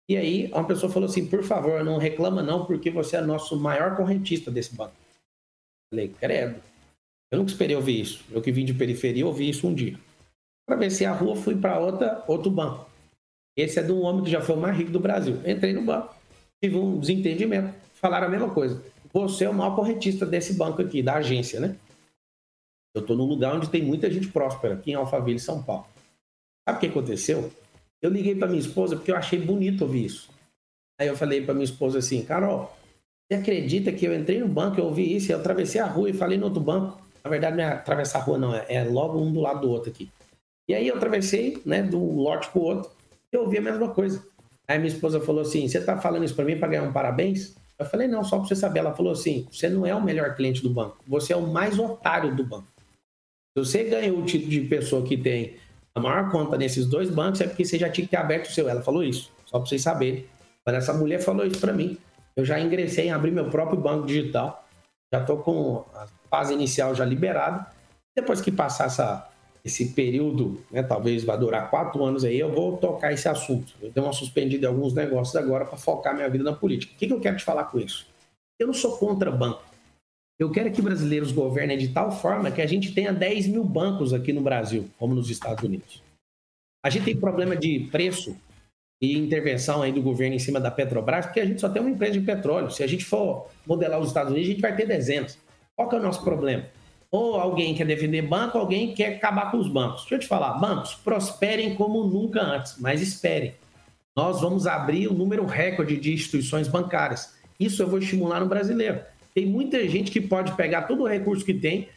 [0.08, 3.58] E aí uma pessoa falou assim, por favor, não reclama não, porque você é nosso
[3.58, 4.94] maior correntista desse banco.
[5.92, 6.60] Falei, credo.
[7.32, 8.24] Eu nunca esperei ouvir isso.
[8.30, 9.98] Eu que vim de periferia, ouvi isso um dia.
[10.68, 11.78] Atravessei a rua, fui para
[12.26, 12.89] outro banco.
[13.56, 15.40] Esse é de um homem que já foi o mais rico do Brasil.
[15.44, 16.14] Entrei no banco,
[16.62, 17.74] tive um desentendimento.
[17.94, 18.82] Falaram a mesma coisa.
[19.12, 21.76] Você é o maior correntista desse banco aqui, da agência, né?
[22.94, 25.86] Eu estou num lugar onde tem muita gente próspera, aqui em Alphaville, São Paulo.
[26.66, 27.52] Sabe o que aconteceu?
[28.00, 30.30] Eu liguei para minha esposa porque eu achei bonito ouvir isso.
[30.98, 32.74] Aí eu falei para minha esposa assim, Carol,
[33.28, 36.12] você acredita que eu entrei no banco, eu ouvi isso, eu atravessei a rua e
[36.12, 37.00] falei no outro banco.
[37.22, 39.70] Na verdade, não é atravessar a rua, não, é, é logo um do lado do
[39.70, 40.10] outro aqui.
[40.68, 42.90] E aí eu atravessei, né, um lote pro outro,
[43.32, 44.24] eu ouvi a mesma coisa.
[44.66, 47.54] Aí minha esposa falou assim: Você tá falando isso para mim para ganhar um parabéns?
[47.78, 48.80] Eu falei: Não, só para você saber.
[48.80, 51.78] Ela falou assim: Você não é o melhor cliente do banco, você é o mais
[51.78, 52.68] otário do banco.
[53.56, 55.56] Se você ganhou o título de pessoa que tem
[55.94, 58.52] a maior conta nesses dois bancos, é porque você já tinha que ter aberto o
[58.52, 58.68] seu.
[58.68, 60.24] Ela falou isso, só para vocês saberem.
[60.64, 61.98] Mas essa mulher falou isso para mim.
[62.36, 64.66] Eu já ingressei em abrir meu próprio banco digital.
[65.12, 67.66] Já estou com a fase inicial já liberada.
[68.16, 69.28] Depois que passar essa,
[69.64, 73.74] esse período, né, talvez vai durar quatro anos aí, eu vou tocar esse assunto.
[73.80, 76.94] Eu dei uma suspendida em alguns negócios agora para focar minha vida na política.
[76.94, 78.06] O que, que eu quero te falar com isso?
[78.58, 79.62] Eu não sou contra banco.
[80.38, 84.14] Eu quero que brasileiros governem de tal forma que a gente tenha 10 mil bancos
[84.14, 86.02] aqui no Brasil, como nos Estados Unidos.
[86.82, 88.34] A gente tem problema de preço
[89.02, 91.90] e intervenção aí do governo em cima da Petrobras, porque a gente só tem uma
[91.90, 92.70] empresa de petróleo.
[92.70, 95.38] Se a gente for modelar os Estados Unidos, a gente vai ter dezenas.
[95.76, 96.66] Qual que é o nosso problema?
[97.10, 100.02] Ou alguém quer defender banco, alguém quer acabar com os bancos.
[100.02, 103.54] Deixa eu te falar, bancos prosperem como nunca antes, mas esperem.
[104.16, 107.34] Nós vamos abrir o número recorde de instituições bancárias.
[107.58, 109.00] Isso eu vou estimular no brasileiro.
[109.34, 111.88] Tem muita gente que pode pegar todo o recurso que tem,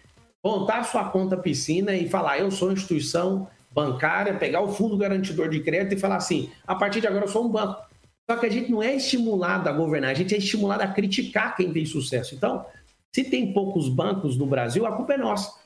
[0.44, 5.60] montar sua conta piscina e falar: eu sou instituição bancária, pegar o fundo garantidor de
[5.60, 7.82] crédito e falar assim: a partir de agora eu sou um banco.
[8.30, 11.56] Só que a gente não é estimulado a governar, a gente é estimulado a criticar
[11.58, 12.36] quem tem sucesso.
[12.36, 12.66] Então,
[13.14, 15.62] se tem poucos bancos no Brasil, a culpa é nossa.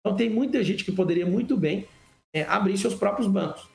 [0.00, 1.86] Então, tem muita gente que poderia muito bem
[2.34, 3.68] é, abrir seus próprios bancos.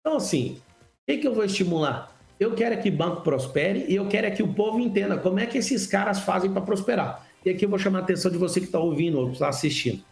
[0.00, 2.16] Então, assim, o que, que eu vou estimular?
[2.38, 5.40] Eu quero é que banco prospere e eu quero é que o povo entenda como
[5.40, 7.26] é que esses caras fazem para prosperar.
[7.44, 10.04] E aqui eu vou chamar a atenção de você que está ouvindo ou está assistindo.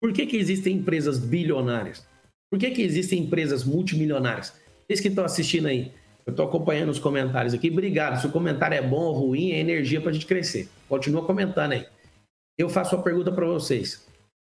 [0.00, 2.06] Por que, que existem empresas bilionárias?
[2.50, 4.52] Por que, que existem empresas multimilionárias?
[4.86, 5.92] Vocês que estão assistindo aí,
[6.26, 7.70] eu estou acompanhando os comentários aqui.
[7.70, 8.20] Obrigado.
[8.20, 10.68] Se o comentário é bom ou ruim, é energia para a gente crescer.
[10.88, 11.86] Continua comentando aí.
[12.56, 14.06] Eu faço uma pergunta para vocês.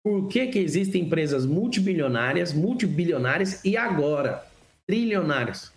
[0.04, 4.44] Por que, que existem empresas multibilionárias, multibilionárias e agora
[4.88, 5.72] trilionárias?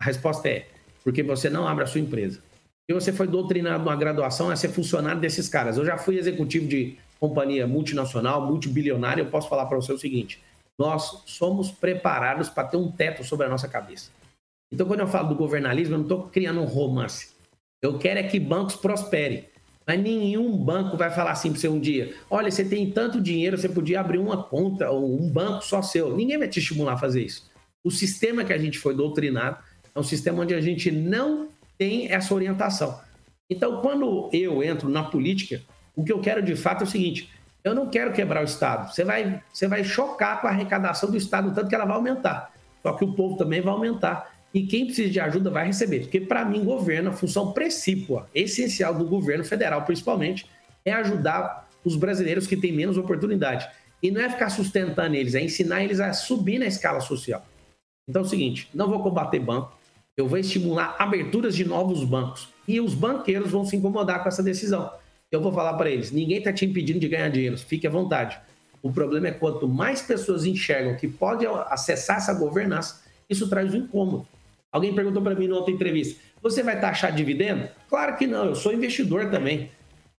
[0.00, 0.66] A resposta é
[1.02, 2.40] porque você não abre a sua empresa.
[2.88, 5.76] E você foi doutrinado numa graduação a ser funcionário desses caras.
[5.76, 9.22] Eu já fui executivo de companhia multinacional, multibilionária.
[9.22, 10.40] Eu posso falar para você o seguinte:
[10.78, 14.10] nós somos preparados para ter um teto sobre a nossa cabeça.
[14.70, 17.30] Então, quando eu falo do governalismo, eu não estou criando um romance.
[17.80, 19.46] Eu quero é que bancos prosperem.
[19.86, 23.56] Mas nenhum banco vai falar assim para você um dia: olha, você tem tanto dinheiro,
[23.56, 26.14] você podia abrir uma conta ou um banco só seu.
[26.14, 27.50] Ninguém vai te estimular a fazer isso.
[27.82, 29.56] O sistema que a gente foi doutrinado
[29.94, 31.48] é um sistema onde a gente não
[31.78, 33.00] tem essa orientação.
[33.48, 35.62] Então, quando eu entro na política,
[35.96, 37.30] o que eu quero de fato é o seguinte:
[37.64, 38.92] eu não quero quebrar o Estado.
[38.92, 42.52] Você vai, você vai chocar com a arrecadação do Estado, tanto que ela vai aumentar.
[42.82, 44.37] Só que o povo também vai aumentar.
[44.52, 46.00] E quem precisa de ajuda vai receber.
[46.00, 50.46] Porque, para mim, governo, a função precípua, essencial do governo federal, principalmente,
[50.84, 53.68] é ajudar os brasileiros que têm menos oportunidade.
[54.02, 57.44] E não é ficar sustentando eles, é ensinar eles a subir na escala social.
[58.08, 59.76] Então é o seguinte: não vou combater banco,
[60.16, 62.48] eu vou estimular aberturas de novos bancos.
[62.66, 64.90] E os banqueiros vão se incomodar com essa decisão.
[65.30, 68.38] Eu vou falar para eles: ninguém está te impedindo de ganhar dinheiro, fique à vontade.
[68.80, 73.78] O problema é quanto mais pessoas enxergam que pode acessar essa governança, isso traz um
[73.78, 74.26] incômodo.
[74.72, 77.68] Alguém perguntou para mim na outra entrevista: você vai taxar dividendo?
[77.88, 79.70] Claro que não, eu sou investidor também.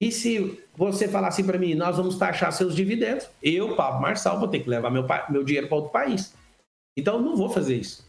[0.01, 4.38] E se você falar assim para mim, nós vamos taxar seus dividendos, eu, Pablo Marçal,
[4.38, 6.34] vou ter que levar meu, meu dinheiro para outro país.
[6.96, 8.07] Então, eu não vou fazer isso.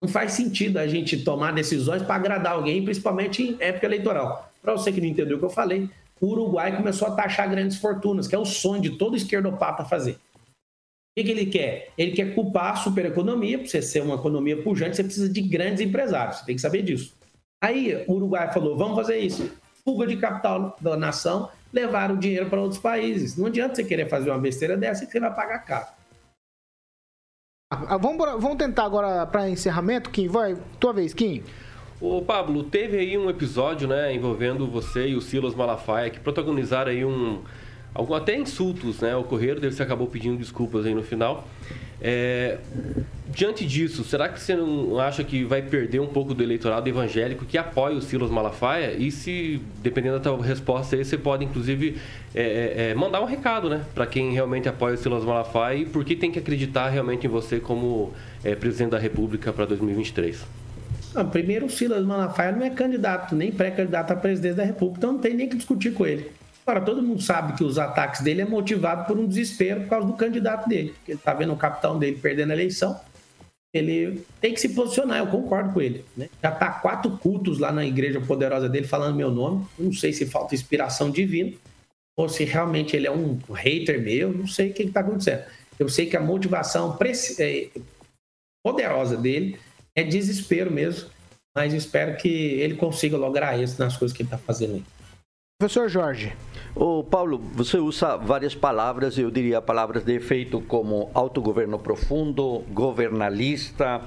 [0.00, 4.50] Não faz sentido a gente tomar decisões para agradar alguém, principalmente em época eleitoral.
[4.60, 5.88] Para você que não entendeu o que eu falei,
[6.20, 10.18] o Uruguai começou a taxar grandes fortunas, que é o sonho de todo esquerdopata fazer.
[11.12, 11.90] O que, que ele quer?
[11.98, 13.58] Ele quer culpar a supereconomia.
[13.58, 16.38] Para você ser uma economia pujante, você precisa de grandes empresários.
[16.38, 17.14] Você tem que saber disso.
[17.62, 19.52] Aí o Uruguai falou: vamos fazer isso.
[19.84, 23.36] Fuga de capital da nação, levaram o dinheiro para outros países.
[23.36, 25.88] Não adianta você querer fazer uma besteira dessa que você vai pagar caro.
[27.70, 30.28] Ah, Vamos, vamos tentar agora para encerramento, Kim.
[30.28, 31.42] Vai, tua vez, Kim.
[32.00, 36.90] Ô Pablo, teve aí um episódio, né, envolvendo você e o Silas Malafaia, que protagonizaram
[36.90, 37.42] aí um.
[37.94, 39.14] Algum, até insultos, né?
[39.14, 41.46] Ocorreram, você acabou pedindo desculpas aí no final.
[42.04, 42.58] É,
[43.30, 47.44] diante disso, será que você não acha que vai perder um pouco do eleitorado evangélico
[47.44, 48.92] que apoia o Silas Malafaia?
[48.98, 51.96] E se, dependendo da tua resposta aí, você pode inclusive
[52.34, 53.84] é, é, é, mandar um recado, né?
[53.94, 57.30] Para quem realmente apoia o Silas Malafaia e por que tem que acreditar realmente em
[57.30, 58.12] você como
[58.42, 60.44] é, presidente da República para 2023.
[61.14, 65.12] Não, primeiro, o Silas Malafaia não é candidato, nem pré-candidato à presidência da República, então
[65.12, 66.32] não tem nem que discutir com ele.
[66.64, 70.06] Agora, todo mundo sabe que os ataques dele é motivado por um desespero por causa
[70.06, 70.94] do candidato dele.
[71.06, 72.98] Ele tá vendo o capitão dele perdendo a eleição.
[73.74, 76.04] Ele tem que se posicionar, eu concordo com ele.
[76.16, 76.28] né?
[76.42, 79.66] Já tá quatro cultos lá na igreja poderosa dele falando meu nome.
[79.78, 81.52] Não sei se falta inspiração divina
[82.16, 85.44] ou se realmente ele é um hater meu, não sei o que está acontecendo.
[85.78, 86.96] Eu sei que a motivação
[87.38, 87.68] é,
[88.62, 89.58] poderosa dele
[89.94, 91.08] é desespero mesmo,
[91.54, 94.84] mas espero que ele consiga lograr isso nas coisas que ele está fazendo aí.
[95.62, 96.32] Professor Jorge.
[96.74, 104.02] Ô, Paulo, você usa várias palavras, eu diria palavras de efeito como autogoverno profundo, governalista,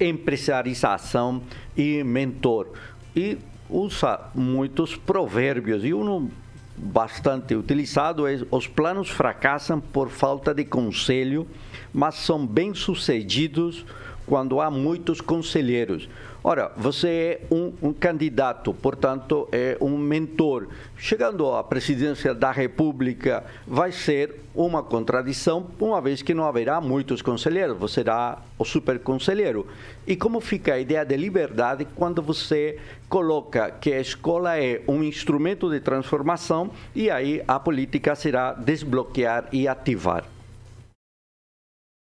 [0.00, 1.40] empresarização
[1.76, 2.72] e mentor.
[3.14, 3.38] E
[3.70, 6.28] usa muitos provérbios e um
[6.76, 11.46] bastante utilizado é os planos fracassam por falta de conselho,
[11.94, 13.86] mas são bem-sucedidos
[14.26, 16.08] quando há muitos conselheiros.
[16.48, 20.68] Ora, você é um, um candidato, portanto, é um mentor.
[20.96, 27.20] Chegando à presidência da República, vai ser uma contradição, uma vez que não haverá muitos
[27.20, 29.66] conselheiros, você será o super conselheiro.
[30.06, 32.78] E como fica a ideia de liberdade quando você
[33.08, 39.48] coloca que a escola é um instrumento de transformação e aí a política será desbloquear
[39.50, 40.35] e ativar?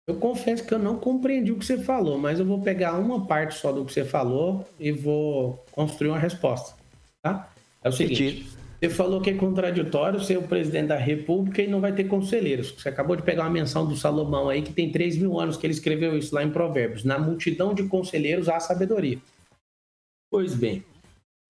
[0.06, 3.26] Eu confesso que eu não compreendi o que você falou, mas eu vou pegar uma
[3.26, 6.76] parte só do que você falou e vou construir uma resposta.
[7.20, 7.52] Tá?
[7.82, 8.46] É o seguinte:
[8.78, 12.70] você falou que é contraditório ser o presidente da República e não vai ter conselheiros.
[12.70, 15.66] Você acabou de pegar uma menção do Salomão aí, que tem 3 mil anos que
[15.66, 17.02] ele escreveu isso lá em Provérbios.
[17.02, 19.18] Na multidão de conselheiros há sabedoria.
[20.30, 20.84] Pois bem,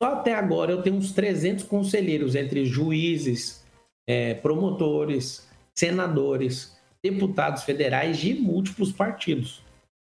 [0.02, 3.64] só até agora eu tenho uns 300 conselheiros entre juízes,
[4.08, 6.75] eh, promotores, senadores,
[7.10, 9.62] deputados federais de múltiplos partidos.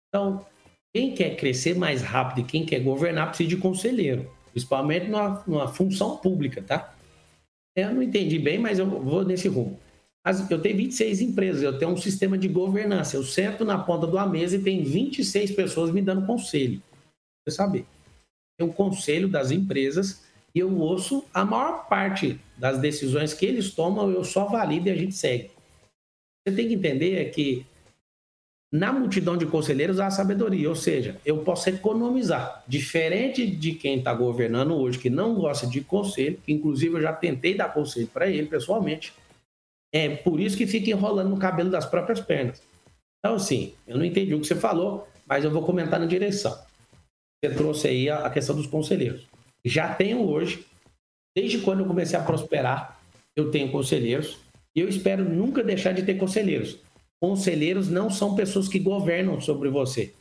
[0.08, 0.46] Então,
[0.94, 5.68] quem quer crescer mais rápido e quem quer governar precisa de conselheiro, principalmente numa, numa
[5.68, 6.94] função pública, tá?
[7.76, 9.80] Eu não entendi bem, mas eu vou nesse rumo.
[10.26, 13.16] As- Eu tenho 26 empresas, eu tenho um sistema de governança.
[13.16, 16.82] Eu sento na ponta de uma mesa e tem 26 pessoas me dando conselho.
[17.48, 17.86] Você saber.
[18.58, 20.24] Tem um conselho das empresas
[20.54, 24.92] e eu ouço a maior parte das decisões que eles tomam, eu só valido e
[24.92, 25.52] a gente segue.
[26.46, 27.66] Você tem que entender é que
[28.72, 32.64] na multidão de conselheiros há sabedoria, ou seja, eu posso economizar.
[32.68, 37.12] Diferente de quem está governando hoje, que não gosta de conselho, que inclusive eu já
[37.12, 39.12] tentei dar conselho para ele pessoalmente,
[39.92, 42.62] é por isso que fica enrolando no cabelo das próprias pernas.
[43.18, 46.56] Então, assim, eu não entendi o que você falou, mas eu vou comentar na direção.
[47.44, 49.28] Você trouxe aí a a questão dos conselheiros.
[49.66, 50.64] Já tenho hoje,
[51.36, 53.00] desde quando eu comecei a prosperar,
[53.36, 54.38] eu tenho conselheiros
[54.76, 56.80] e eu espero nunca deixar de ter conselheiros.
[57.22, 60.14] Conselheiros não são pessoas que governam sobre você.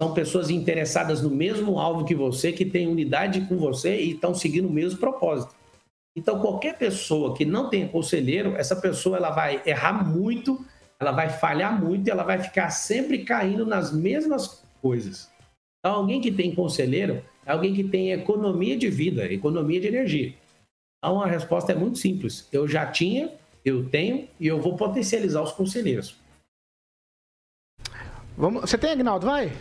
[0.00, 4.34] São pessoas interessadas no mesmo alvo que você, que têm unidade com você e estão
[4.34, 5.54] seguindo o mesmo propósito.
[6.16, 10.64] Então, qualquer pessoa que não tenha conselheiro, essa pessoa ela vai errar muito,
[10.98, 15.30] ela vai falhar muito e ela vai ficar sempre caindo nas mesmas coisas.
[15.78, 20.34] Então, alguém que tem conselheiro é alguém que tem economia de vida, economia de energia.
[20.98, 22.48] Então, a resposta é muito simples.
[22.50, 23.30] Eu já tinha,
[23.66, 26.16] eu tenho e eu vou potencializar os conselheiros.
[28.38, 29.26] Vamos, você tem, Agnaldo?
[29.26, 29.52] Vai.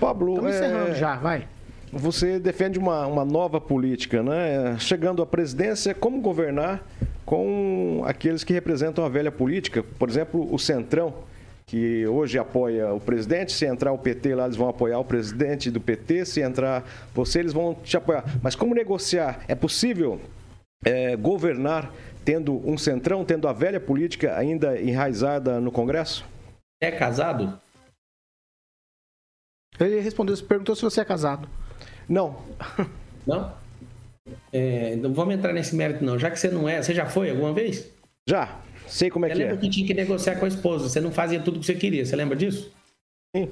[0.00, 1.46] Pablo, Estamos encerrando é, já, vai.
[1.92, 4.76] Você defende uma, uma nova política, né?
[4.80, 6.84] Chegando à presidência, como governar
[7.24, 9.82] com aqueles que representam a velha política?
[9.82, 11.14] Por exemplo, o Centrão,
[11.66, 13.52] que hoje apoia o presidente.
[13.52, 16.24] Se entrar o PT lá, eles vão apoiar o presidente do PT.
[16.24, 18.24] Se entrar você, eles vão te apoiar.
[18.42, 19.44] Mas como negociar?
[19.46, 20.20] É possível
[20.84, 21.92] é, governar
[22.24, 26.24] tendo um Centrão, tendo a velha política ainda enraizada no Congresso?
[26.80, 27.60] É casado?
[29.78, 31.48] Ele respondeu, perguntou se você é casado.
[32.08, 32.42] Não.
[33.26, 33.52] Não?
[34.52, 36.18] É, não vamos entrar nesse mérito, não.
[36.18, 37.90] Já que você não é, você já foi alguma vez?
[38.28, 38.60] Já.
[38.86, 39.58] Sei como é você que lembra é.
[39.58, 40.88] que tinha que negociar com a esposa?
[40.88, 42.04] Você não fazia tudo o que você queria.
[42.04, 42.72] Você lembra disso?
[43.36, 43.50] Sim.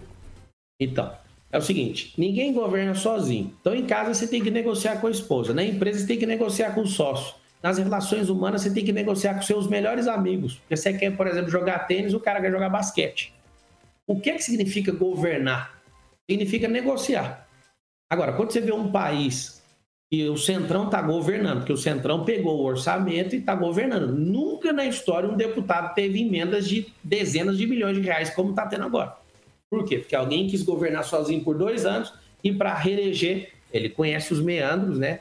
[0.80, 1.12] Então,
[1.50, 3.54] é o seguinte: ninguém governa sozinho.
[3.60, 5.54] Então, em casa, você tem que negociar com a esposa.
[5.54, 7.34] Na empresa, você tem que negociar com o sócio.
[7.62, 10.54] Nas relações humanas, você tem que negociar com seus melhores amigos.
[10.56, 13.32] Porque você quer, por exemplo, jogar tênis, o cara quer jogar basquete.
[14.06, 15.80] O que, é que significa governar?
[16.30, 17.48] Significa negociar.
[18.10, 19.58] Agora, quando você vê um país
[20.10, 24.08] e o Centrão está governando, porque o Centrão pegou o orçamento e está governando.
[24.08, 28.66] Nunca na história um deputado teve emendas de dezenas de milhões de reais, como está
[28.66, 29.14] tendo agora.
[29.70, 29.98] Por quê?
[29.98, 34.98] Porque alguém quis governar sozinho por dois anos e para reeleger, ele conhece os meandros,
[34.98, 35.20] né?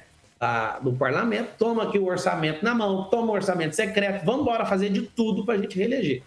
[0.84, 4.90] Do parlamento, toma aqui o orçamento na mão, toma o orçamento secreto, vamos embora fazer
[4.90, 6.24] de tudo para a gente reeleger.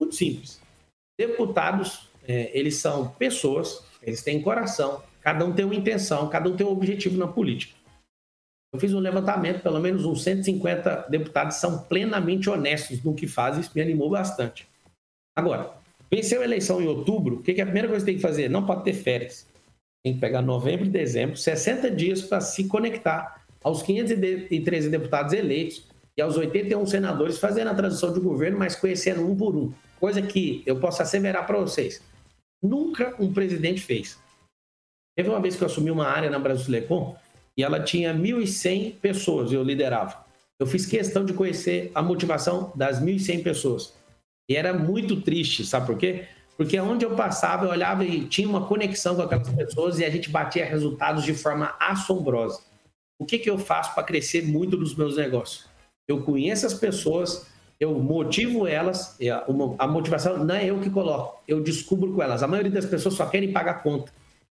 [0.00, 0.60] Muito simples.
[1.18, 6.56] Deputados, é, eles são pessoas, eles têm coração, cada um tem uma intenção, cada um
[6.56, 7.74] tem um objetivo na política.
[8.72, 13.60] Eu fiz um levantamento, pelo menos uns 150 deputados são plenamente honestos no que fazem,
[13.60, 14.68] isso me animou bastante.
[15.34, 15.72] Agora,
[16.10, 18.26] venceu a eleição em outubro, o que, que é a primeira coisa que tem que
[18.26, 18.50] fazer?
[18.50, 19.46] Não pode ter férias.
[20.08, 25.84] Tem que pegar novembro e dezembro, 60 dias para se conectar aos 513 deputados eleitos
[26.16, 29.70] e aos 81 senadores, fazendo a transição de governo, mas conhecendo um por um.
[30.00, 32.00] Coisa que eu posso asseverar para vocês.
[32.62, 34.18] Nunca um presidente fez.
[35.14, 37.14] Teve uma vez que eu assumi uma área na Brasilecom
[37.54, 40.24] e ela tinha 1.100 pessoas, eu liderava.
[40.58, 43.94] Eu fiz questão de conhecer a motivação das 1.100 pessoas.
[44.48, 46.26] E era muito triste, sabe por quê?
[46.58, 50.10] Porque onde eu passava, eu olhava e tinha uma conexão com aquelas pessoas e a
[50.10, 52.60] gente batia resultados de forma assombrosa.
[53.16, 55.68] O que, que eu faço para crescer muito nos meus negócios?
[56.08, 57.46] Eu conheço as pessoas,
[57.78, 59.16] eu motivo elas,
[59.78, 62.42] a motivação não é eu que coloco, eu descubro com elas.
[62.42, 64.12] A maioria das pessoas só querem pagar conta.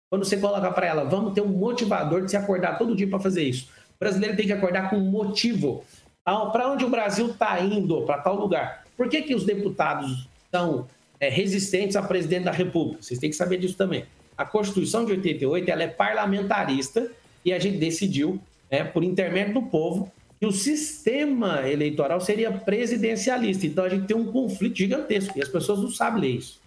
[0.10, 3.20] Quando você coloca para ela, vamos ter um motivador de se acordar todo dia para
[3.20, 3.70] fazer isso.
[3.98, 5.84] O brasileiro tem que acordar com um motivo.
[6.24, 8.86] Para onde o Brasil está indo, para tal lugar.
[8.96, 10.88] Por que, que os deputados são
[11.20, 13.02] é, resistentes a presidente da República?
[13.02, 14.06] Vocês têm que saber disso também.
[14.38, 17.12] A Constituição de 88 ela é parlamentarista
[17.44, 18.40] e a gente decidiu,
[18.72, 23.66] né, por intermédio do povo, que o sistema eleitoral seria presidencialista.
[23.66, 26.62] Então a gente tem um conflito gigantesco e as pessoas não sabem ler isso.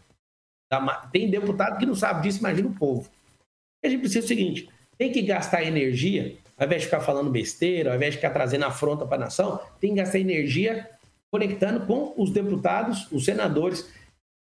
[0.69, 0.81] Tá,
[1.13, 3.09] tem deputado que não sabe disso, imagina o povo.
[3.83, 7.91] A gente precisa do seguinte: tem que gastar energia, ao invés de ficar falando besteira,
[7.91, 10.89] ao invés de ficar trazendo afronta para a nação, tem que gastar energia
[11.31, 13.91] conectando com os deputados, os senadores,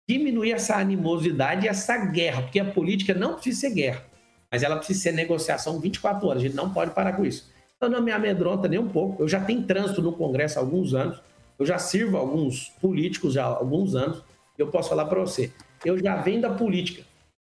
[0.09, 4.05] diminuir essa animosidade essa guerra, porque a política não precisa ser guerra,
[4.51, 6.41] mas ela precisa ser negociação 24 horas.
[6.41, 7.51] A gente não pode parar com isso.
[7.77, 9.21] Então não me amedronta nem um pouco.
[9.21, 11.21] Eu já tenho trânsito no Congresso há alguns anos.
[11.59, 14.23] Eu já sirvo alguns políticos há alguns anos.
[14.57, 15.51] Eu posso falar para você.
[15.85, 17.03] Eu já venho da política.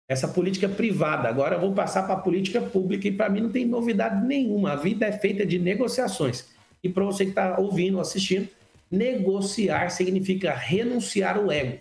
[0.10, 1.30] Essa política privada.
[1.30, 4.74] Agora eu vou passar para a política pública e para mim não tem novidade nenhuma.
[4.74, 6.49] A vida é feita de negociações.
[6.84, 8.49] E para você que está ouvindo, assistindo,
[8.91, 11.80] negociar significa renunciar ao ego.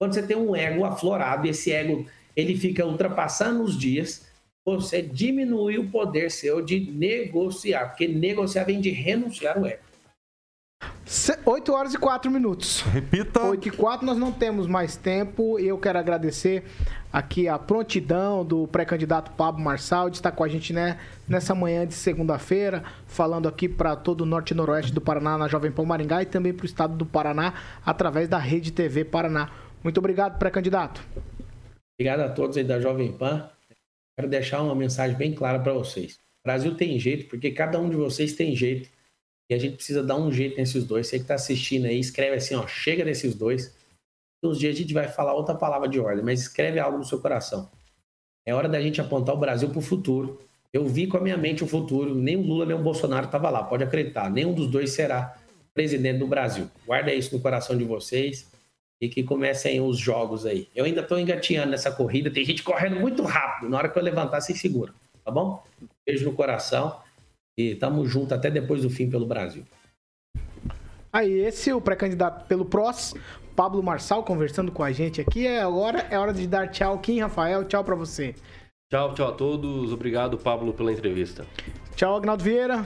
[0.00, 4.26] Quando você tem um ego aflorado, esse ego ele fica ultrapassando os dias,
[4.64, 9.82] você diminui o poder seu de negociar, porque negociar vem de renunciar o ego.
[11.44, 12.80] 8 horas e 4 minutos.
[12.82, 13.42] Repita.
[13.42, 15.58] 8 e 4, nós não temos mais tempo.
[15.58, 16.64] Eu quero agradecer
[17.12, 20.98] aqui a prontidão do pré-candidato Pablo Marçal de estar com a gente né,
[21.28, 25.48] nessa manhã de segunda-feira, falando aqui para todo o norte e noroeste do Paraná, na
[25.48, 27.52] Jovem Pão Maringá e também para o estado do Paraná,
[27.84, 29.50] através da Rede TV Paraná.
[29.82, 31.02] Muito obrigado, pré-candidato.
[31.98, 33.50] Obrigado a todos aí da Jovem Pan.
[34.16, 36.14] Quero deixar uma mensagem bem clara para vocês.
[36.14, 38.90] O Brasil tem jeito, porque cada um de vocês tem jeito.
[39.50, 41.06] E a gente precisa dar um jeito nesses dois.
[41.06, 43.74] Você que está assistindo aí, escreve assim, ó, chega nesses dois.
[44.44, 47.20] Uns dias a gente vai falar outra palavra de ordem, mas escreve algo no seu
[47.20, 47.70] coração.
[48.46, 50.40] É hora da gente apontar o Brasil para o futuro.
[50.72, 52.14] Eu vi com a minha mente o futuro.
[52.14, 54.30] Nem o Lula nem o Bolsonaro estava lá, pode acreditar.
[54.30, 55.36] Nenhum dos dois será
[55.72, 56.70] presidente do Brasil.
[56.86, 58.49] Guarda isso no coração de vocês
[59.00, 60.68] e que comecem os jogos aí.
[60.74, 63.70] Eu ainda estou engatinhando nessa corrida, tem gente correndo muito rápido.
[63.70, 64.92] Na hora que eu levantar, se segura,
[65.24, 65.62] tá bom?
[66.06, 67.00] Beijo no coração
[67.58, 69.64] e tamo junto até depois do fim pelo Brasil.
[71.12, 73.14] Aí, esse é o pré-candidato pelo PROS,
[73.56, 75.46] Pablo Marçal, conversando com a gente aqui.
[75.46, 76.98] É agora é hora de dar tchau.
[76.98, 78.34] Kim Rafael, tchau para você.
[78.90, 79.92] Tchau, tchau a todos.
[79.92, 81.46] Obrigado, Pablo, pela entrevista.
[81.94, 82.84] Tchau, Agnaldo Vieira.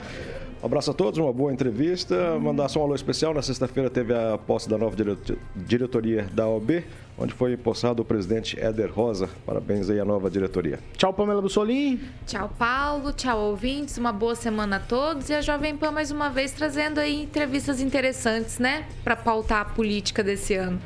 [0.61, 2.37] Um abraço a todos, uma boa entrevista.
[2.39, 3.33] Mandar só um alô especial.
[3.33, 4.95] Na sexta-feira teve a posse da nova
[5.55, 6.83] diretoria da OB,
[7.17, 9.29] onde foi empossado o presidente Éder Rosa.
[9.45, 10.79] Parabéns aí à nova diretoria.
[10.97, 11.99] Tchau, Pamela Bussolim.
[12.25, 13.13] Tchau, Paulo.
[13.13, 13.97] Tchau, ouvintes.
[13.97, 15.29] Uma boa semana a todos.
[15.29, 18.85] E a Jovem Pan, mais uma vez, trazendo aí entrevistas interessantes, né?
[19.03, 20.79] Para pautar a política desse ano.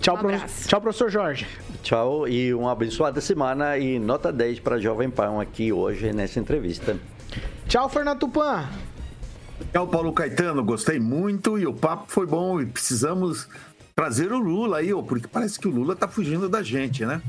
[0.00, 0.30] Tchau, um pro...
[0.66, 1.46] Tchau, professor Jorge.
[1.82, 6.96] Tchau e uma abençoada semana e nota 10 para Jovem Pan aqui hoje nessa entrevista.
[7.66, 8.68] Tchau, Fernando Tupan.
[9.72, 10.64] Tchau, Paulo Caetano.
[10.64, 13.48] Gostei muito e o papo foi bom e precisamos
[13.98, 17.20] trazer o Lula aí, porque parece que o Lula tá fugindo da gente, né?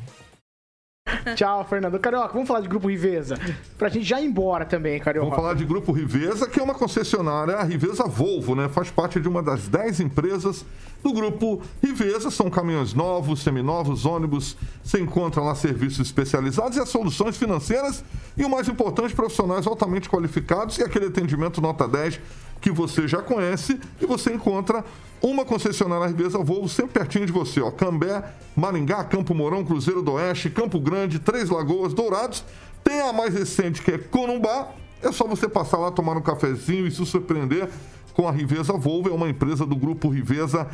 [1.35, 1.97] Tchau, Fernando.
[1.97, 3.39] Carioca, vamos falar de Grupo Riveza.
[3.75, 5.31] Pra gente já ir embora também, Carioca.
[5.31, 8.69] Vamos falar de Grupo Riveza, que é uma concessionária, a Riveza Volvo, né?
[8.69, 10.63] Faz parte de uma das 10 empresas
[11.01, 12.29] do Grupo Riveza.
[12.29, 14.55] São caminhões novos, seminovos, ônibus.
[14.83, 18.03] Você encontra lá serviços especializados e as soluções financeiras.
[18.37, 22.19] E o mais importante, profissionais altamente qualificados e aquele atendimento nota 10
[22.61, 23.79] que você já conhece.
[24.01, 24.83] E você encontra
[25.21, 27.71] uma concessionária Riveza Volvo sempre pertinho de você, ó.
[27.71, 28.23] Cambé,
[28.55, 32.43] Maringá, Campo Mourão, Cruzeiro do Oeste, Campo Grande, Três Lagoas, Dourados.
[32.83, 34.69] Tem a mais recente que é Corumbá.
[35.01, 37.69] É só você passar lá, tomar um cafezinho e se surpreender
[38.13, 39.09] com a Riveza Volvo.
[39.09, 40.67] É uma empresa do grupo Riveza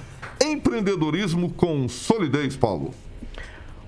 [0.44, 2.94] Empreendedorismo com solidez, Paulo.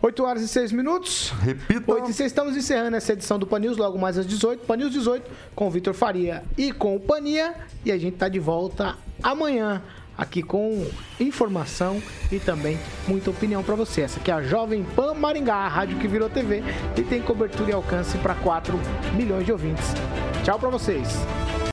[0.01, 1.33] 8 horas e 6 minutos.
[1.41, 1.91] Repita.
[1.91, 4.65] 8 e 6, estamos encerrando essa edição do Pan News, logo mais às 18.
[4.65, 7.55] Pan News 18, com o Vitor Faria e companhia.
[7.83, 9.81] E a gente tá de volta amanhã,
[10.17, 10.85] aqui com
[11.19, 12.77] informação e também
[13.07, 14.01] muita opinião para você.
[14.01, 16.63] Essa aqui é a Jovem Pan Maringá, a rádio que virou TV
[16.95, 18.79] e tem cobertura e alcance para 4
[19.15, 19.85] milhões de ouvintes.
[20.43, 21.07] Tchau para vocês.